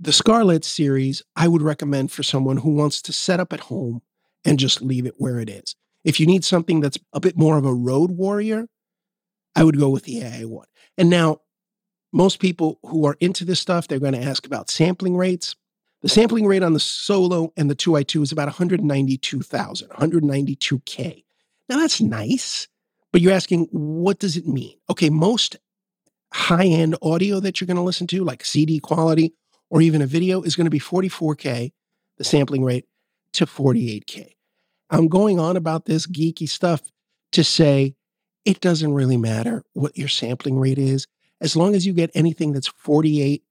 The 0.00 0.12
Scarlett 0.12 0.64
series, 0.64 1.22
I 1.36 1.48
would 1.48 1.62
recommend 1.62 2.10
for 2.12 2.22
someone 2.22 2.58
who 2.58 2.70
wants 2.74 3.00
to 3.02 3.12
set 3.12 3.40
up 3.40 3.52
at 3.52 3.60
home 3.60 4.02
and 4.44 4.58
just 4.58 4.82
leave 4.82 5.06
it 5.06 5.14
where 5.18 5.38
it 5.40 5.48
is. 5.48 5.74
If 6.04 6.20
you 6.20 6.26
need 6.26 6.44
something 6.44 6.80
that's 6.80 6.98
a 7.12 7.20
bit 7.20 7.36
more 7.36 7.58
of 7.58 7.64
a 7.66 7.74
road 7.74 8.12
warrior, 8.12 8.66
I 9.54 9.64
would 9.64 9.78
go 9.78 9.88
with 9.88 10.04
the 10.04 10.20
AI1. 10.20 10.64
And 10.98 11.10
now, 11.10 11.40
most 12.12 12.38
people 12.38 12.78
who 12.84 13.06
are 13.06 13.16
into 13.20 13.44
this 13.44 13.60
stuff, 13.60 13.88
they're 13.88 13.98
going 13.98 14.12
to 14.12 14.22
ask 14.22 14.46
about 14.46 14.70
sampling 14.70 15.16
rates. 15.16 15.56
The 16.02 16.08
sampling 16.08 16.46
rate 16.46 16.62
on 16.62 16.72
the 16.72 16.80
Solo 16.80 17.52
and 17.56 17.70
the 17.70 17.74
2i2 17.74 18.22
is 18.22 18.32
about 18.32 18.46
192,000, 18.46 19.88
192K. 19.88 21.24
Now, 21.68 21.78
that's 21.78 22.00
nice, 22.00 22.68
but 23.12 23.20
you're 23.20 23.32
asking, 23.32 23.68
what 23.70 24.18
does 24.18 24.36
it 24.36 24.46
mean? 24.46 24.76
Okay, 24.90 25.10
most 25.10 25.56
high 26.32 26.66
end 26.66 26.96
audio 27.02 27.40
that 27.40 27.60
you're 27.60 27.66
going 27.66 27.76
to 27.76 27.82
listen 27.82 28.06
to, 28.08 28.24
like 28.24 28.44
CD 28.44 28.78
quality 28.78 29.32
or 29.70 29.80
even 29.80 30.02
a 30.02 30.06
video, 30.06 30.42
is 30.42 30.54
going 30.54 30.66
to 30.66 30.70
be 30.70 30.78
44K, 30.78 31.72
the 32.18 32.24
sampling 32.24 32.62
rate, 32.62 32.84
to 33.32 33.46
48K. 33.46 34.34
I'm 34.90 35.08
going 35.08 35.40
on 35.40 35.56
about 35.56 35.86
this 35.86 36.06
geeky 36.06 36.48
stuff 36.48 36.82
to 37.32 37.42
say 37.42 37.96
it 38.44 38.60
doesn't 38.60 38.94
really 38.94 39.16
matter 39.16 39.64
what 39.72 39.98
your 39.98 40.08
sampling 40.08 40.58
rate 40.58 40.78
is. 40.78 41.06
As 41.40 41.56
long 41.56 41.74
as 41.74 41.84
you 41.84 41.92
get 41.92 42.10
anything 42.14 42.52
that's 42.52 42.68
48 42.68 43.42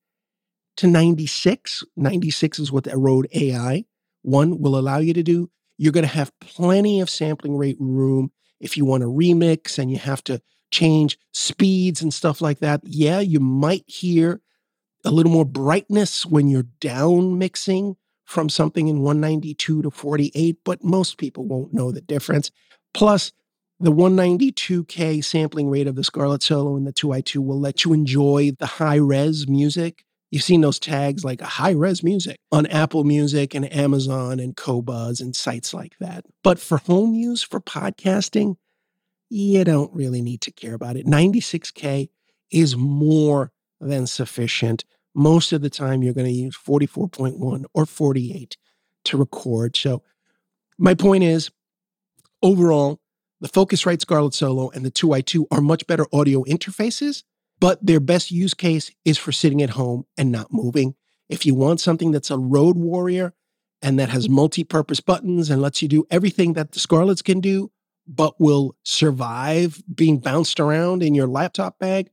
to 0.77 0.87
96, 0.87 1.83
96 1.95 2.59
is 2.59 2.71
what 2.71 2.83
the 2.83 2.97
Rode 2.97 3.27
AI 3.33 3.85
one 4.25 4.59
will 4.59 4.77
allow 4.77 4.97
you 4.97 5.13
to 5.13 5.23
do. 5.23 5.49
You're 5.77 5.93
going 5.93 6.05
to 6.05 6.07
have 6.07 6.37
plenty 6.39 6.99
of 6.99 7.09
sampling 7.09 7.57
rate 7.57 7.77
room 7.79 8.31
if 8.59 8.75
you 8.75 8.85
want 8.85 9.01
to 9.01 9.07
remix 9.07 9.77
and 9.77 9.91
you 9.91 9.97
have 9.97 10.23
to 10.25 10.41
change 10.71 11.17
speeds 11.33 12.01
and 12.01 12.13
stuff 12.13 12.41
like 12.41 12.59
that. 12.59 12.81
Yeah, 12.83 13.19
you 13.19 13.39
might 13.39 13.83
hear 13.87 14.41
a 15.05 15.11
little 15.11 15.31
more 15.31 15.45
brightness 15.45 16.25
when 16.25 16.47
you're 16.47 16.65
down 16.79 17.37
mixing 17.37 17.95
from 18.25 18.49
something 18.49 18.87
in 18.87 19.01
192 19.01 19.83
to 19.83 19.91
48, 19.91 20.57
but 20.65 20.83
most 20.83 21.17
people 21.19 21.45
won't 21.45 21.73
know 21.73 21.91
the 21.91 22.01
difference. 22.01 22.49
Plus, 22.93 23.31
the 23.79 23.91
192K 23.91 25.23
sampling 25.23 25.69
rate 25.69 25.85
of 25.85 25.95
the 25.95 26.03
Scarlett 26.03 26.41
Solo 26.41 26.75
and 26.75 26.87
the 26.87 26.93
2i2 26.93 27.45
will 27.45 27.59
let 27.59 27.85
you 27.85 27.93
enjoy 27.93 28.51
the 28.57 28.65
high 28.65 28.95
res 28.95 29.47
music. 29.47 30.05
You've 30.35 30.43
seen 30.43 30.59
those 30.59 30.79
tags 30.79 31.23
like 31.23 31.39
high 31.39 31.71
res 31.71 32.03
music 32.03 32.35
on 32.51 32.65
Apple 32.65 33.05
Music 33.05 33.55
and 33.55 33.71
Amazon 33.73 34.41
and 34.41 34.53
Qobuz 34.53 35.21
and 35.21 35.33
sites 35.33 35.73
like 35.73 35.93
that. 36.01 36.25
But 36.43 36.59
for 36.59 36.79
home 36.79 37.13
use, 37.13 37.41
for 37.41 37.61
podcasting, 37.61 38.57
you 39.29 39.63
don't 39.63 39.95
really 39.95 40.21
need 40.21 40.41
to 40.41 40.51
care 40.51 40.73
about 40.73 40.97
it. 40.97 41.05
96K 41.05 42.09
is 42.51 42.75
more 42.75 43.53
than 43.79 44.07
sufficient. 44.07 44.83
Most 45.13 45.53
of 45.53 45.61
the 45.61 45.69
time, 45.69 46.03
you're 46.03 46.13
going 46.13 46.27
to 46.27 46.33
use 46.33 46.57
44.1 46.57 47.63
or 47.73 47.85
48 47.85 48.57
to 49.05 49.15
record. 49.15 49.77
So, 49.77 50.03
my 50.77 50.95
point 50.95 51.23
is 51.23 51.49
overall, 52.43 52.99
the 53.39 53.47
Focusrite 53.47 54.01
Scarlett 54.01 54.33
Solo 54.33 54.69
and 54.71 54.85
the 54.85 54.91
2i2 54.91 55.45
are 55.49 55.61
much 55.61 55.87
better 55.87 56.07
audio 56.11 56.43
interfaces, 56.43 57.23
but 57.65 57.83
their 57.83 57.99
best 57.99 58.29
use 58.29 58.53
case 58.53 58.91
is 59.05 59.17
for 59.17 59.31
sitting 59.31 59.59
at 59.59 59.71
home 59.71 60.05
and 60.19 60.31
not 60.31 60.53
moving. 60.53 60.93
If 61.29 61.47
you 61.47 61.55
want 61.55 61.79
something 61.79 62.11
that's 62.11 62.29
a 62.29 62.37
road 62.37 62.77
warrior 62.77 63.33
and 63.81 63.97
that 63.97 64.09
has 64.09 64.29
multi 64.29 64.63
purpose 64.63 64.99
buttons 64.99 65.49
and 65.49 65.63
lets 65.63 65.81
you 65.81 65.87
do 65.87 66.05
everything 66.11 66.53
that 66.53 66.73
the 66.73 66.79
Scarlets 66.79 67.23
can 67.23 67.39
do, 67.39 67.71
but 68.05 68.39
will 68.39 68.75
survive 68.83 69.81
being 69.91 70.19
bounced 70.19 70.59
around 70.59 71.01
in 71.01 71.15
your 71.15 71.25
laptop 71.25 71.79
bag, 71.79 72.11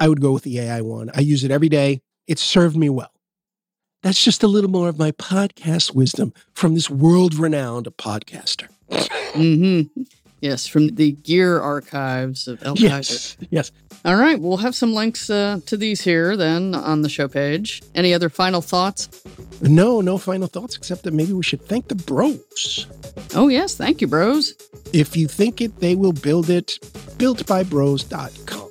I 0.00 0.08
would 0.08 0.22
go 0.22 0.32
with 0.32 0.44
the 0.44 0.60
AI 0.60 0.80
one. 0.80 1.10
I 1.14 1.20
use 1.20 1.44
it 1.44 1.50
every 1.50 1.68
day. 1.68 2.00
It's 2.26 2.40
served 2.40 2.74
me 2.74 2.88
well. 2.88 3.12
That's 4.02 4.24
just 4.24 4.42
a 4.42 4.48
little 4.48 4.70
more 4.70 4.88
of 4.88 4.98
my 4.98 5.12
podcast 5.12 5.94
wisdom 5.94 6.32
from 6.54 6.72
this 6.72 6.88
world 6.88 7.34
renowned 7.34 7.84
podcaster. 7.98 8.68
Mm-hmm. 8.88 10.04
Yes, 10.40 10.66
from 10.66 10.88
the 10.88 11.12
gear 11.12 11.60
archives 11.60 12.46
of 12.46 12.62
El 12.62 12.76
Yes. 12.76 13.36
Yes. 13.50 13.72
All 14.04 14.16
right, 14.16 14.38
we'll 14.38 14.58
have 14.58 14.74
some 14.74 14.94
links 14.94 15.30
uh, 15.30 15.60
to 15.66 15.76
these 15.76 16.00
here 16.02 16.36
then 16.36 16.74
on 16.74 17.02
the 17.02 17.08
show 17.08 17.26
page. 17.26 17.82
Any 17.94 18.14
other 18.14 18.28
final 18.28 18.60
thoughts? 18.60 19.24
No, 19.60 20.00
no 20.00 20.18
final 20.18 20.46
thoughts 20.46 20.76
except 20.76 21.02
that 21.04 21.14
maybe 21.14 21.32
we 21.32 21.42
should 21.42 21.62
thank 21.62 21.88
the 21.88 21.94
bros. 21.94 22.86
Oh, 23.34 23.48
yes, 23.48 23.74
thank 23.74 24.00
you, 24.00 24.06
bros. 24.06 24.54
If 24.92 25.16
you 25.16 25.26
think 25.26 25.60
it, 25.60 25.80
they 25.80 25.94
will 25.96 26.12
build 26.12 26.50
it. 26.50 26.78
Builtbybros.com. 27.18 28.65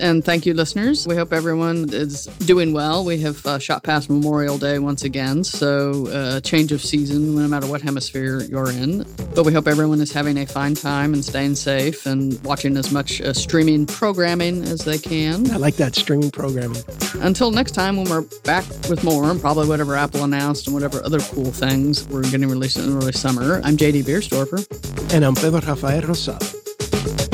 And 0.00 0.24
thank 0.24 0.46
you, 0.46 0.54
listeners. 0.54 1.06
We 1.06 1.16
hope 1.16 1.32
everyone 1.32 1.88
is 1.92 2.26
doing 2.46 2.72
well. 2.72 3.04
We 3.04 3.18
have 3.20 3.44
uh, 3.46 3.58
shot 3.58 3.84
past 3.84 4.10
Memorial 4.10 4.58
Day 4.58 4.78
once 4.78 5.04
again, 5.04 5.44
so 5.44 6.08
uh, 6.08 6.40
change 6.40 6.72
of 6.72 6.80
season 6.80 7.36
no 7.36 7.46
matter 7.46 7.66
what 7.66 7.82
hemisphere 7.82 8.42
you're 8.42 8.70
in. 8.70 9.04
But 9.34 9.44
we 9.44 9.52
hope 9.52 9.68
everyone 9.68 10.00
is 10.00 10.12
having 10.12 10.38
a 10.38 10.46
fine 10.46 10.74
time 10.74 11.14
and 11.14 11.24
staying 11.24 11.54
safe 11.54 12.06
and 12.06 12.42
watching 12.44 12.76
as 12.76 12.90
much 12.90 13.20
uh, 13.20 13.32
streaming 13.32 13.86
programming 13.86 14.62
as 14.62 14.84
they 14.84 14.98
can. 14.98 15.50
I 15.50 15.56
like 15.56 15.76
that 15.76 15.94
streaming 15.94 16.30
programming. 16.30 16.82
Until 17.20 17.50
next 17.50 17.72
time, 17.72 17.96
when 17.96 18.08
we're 18.08 18.26
back 18.44 18.64
with 18.88 19.04
more, 19.04 19.30
and 19.30 19.40
probably 19.40 19.68
whatever 19.68 19.94
Apple 19.94 20.24
announced 20.24 20.66
and 20.66 20.74
whatever 20.74 21.04
other 21.04 21.20
cool 21.20 21.52
things 21.52 22.08
we're 22.08 22.22
getting 22.22 22.48
released 22.48 22.76
in 22.76 22.96
early 22.96 23.12
summer, 23.12 23.60
I'm 23.64 23.76
JD 23.76 24.04
Biersdorfer. 24.04 25.14
And 25.14 25.24
I'm 25.24 25.34
Pedro 25.34 25.60
Rafael 25.60 26.02
Rosado. 26.02 27.31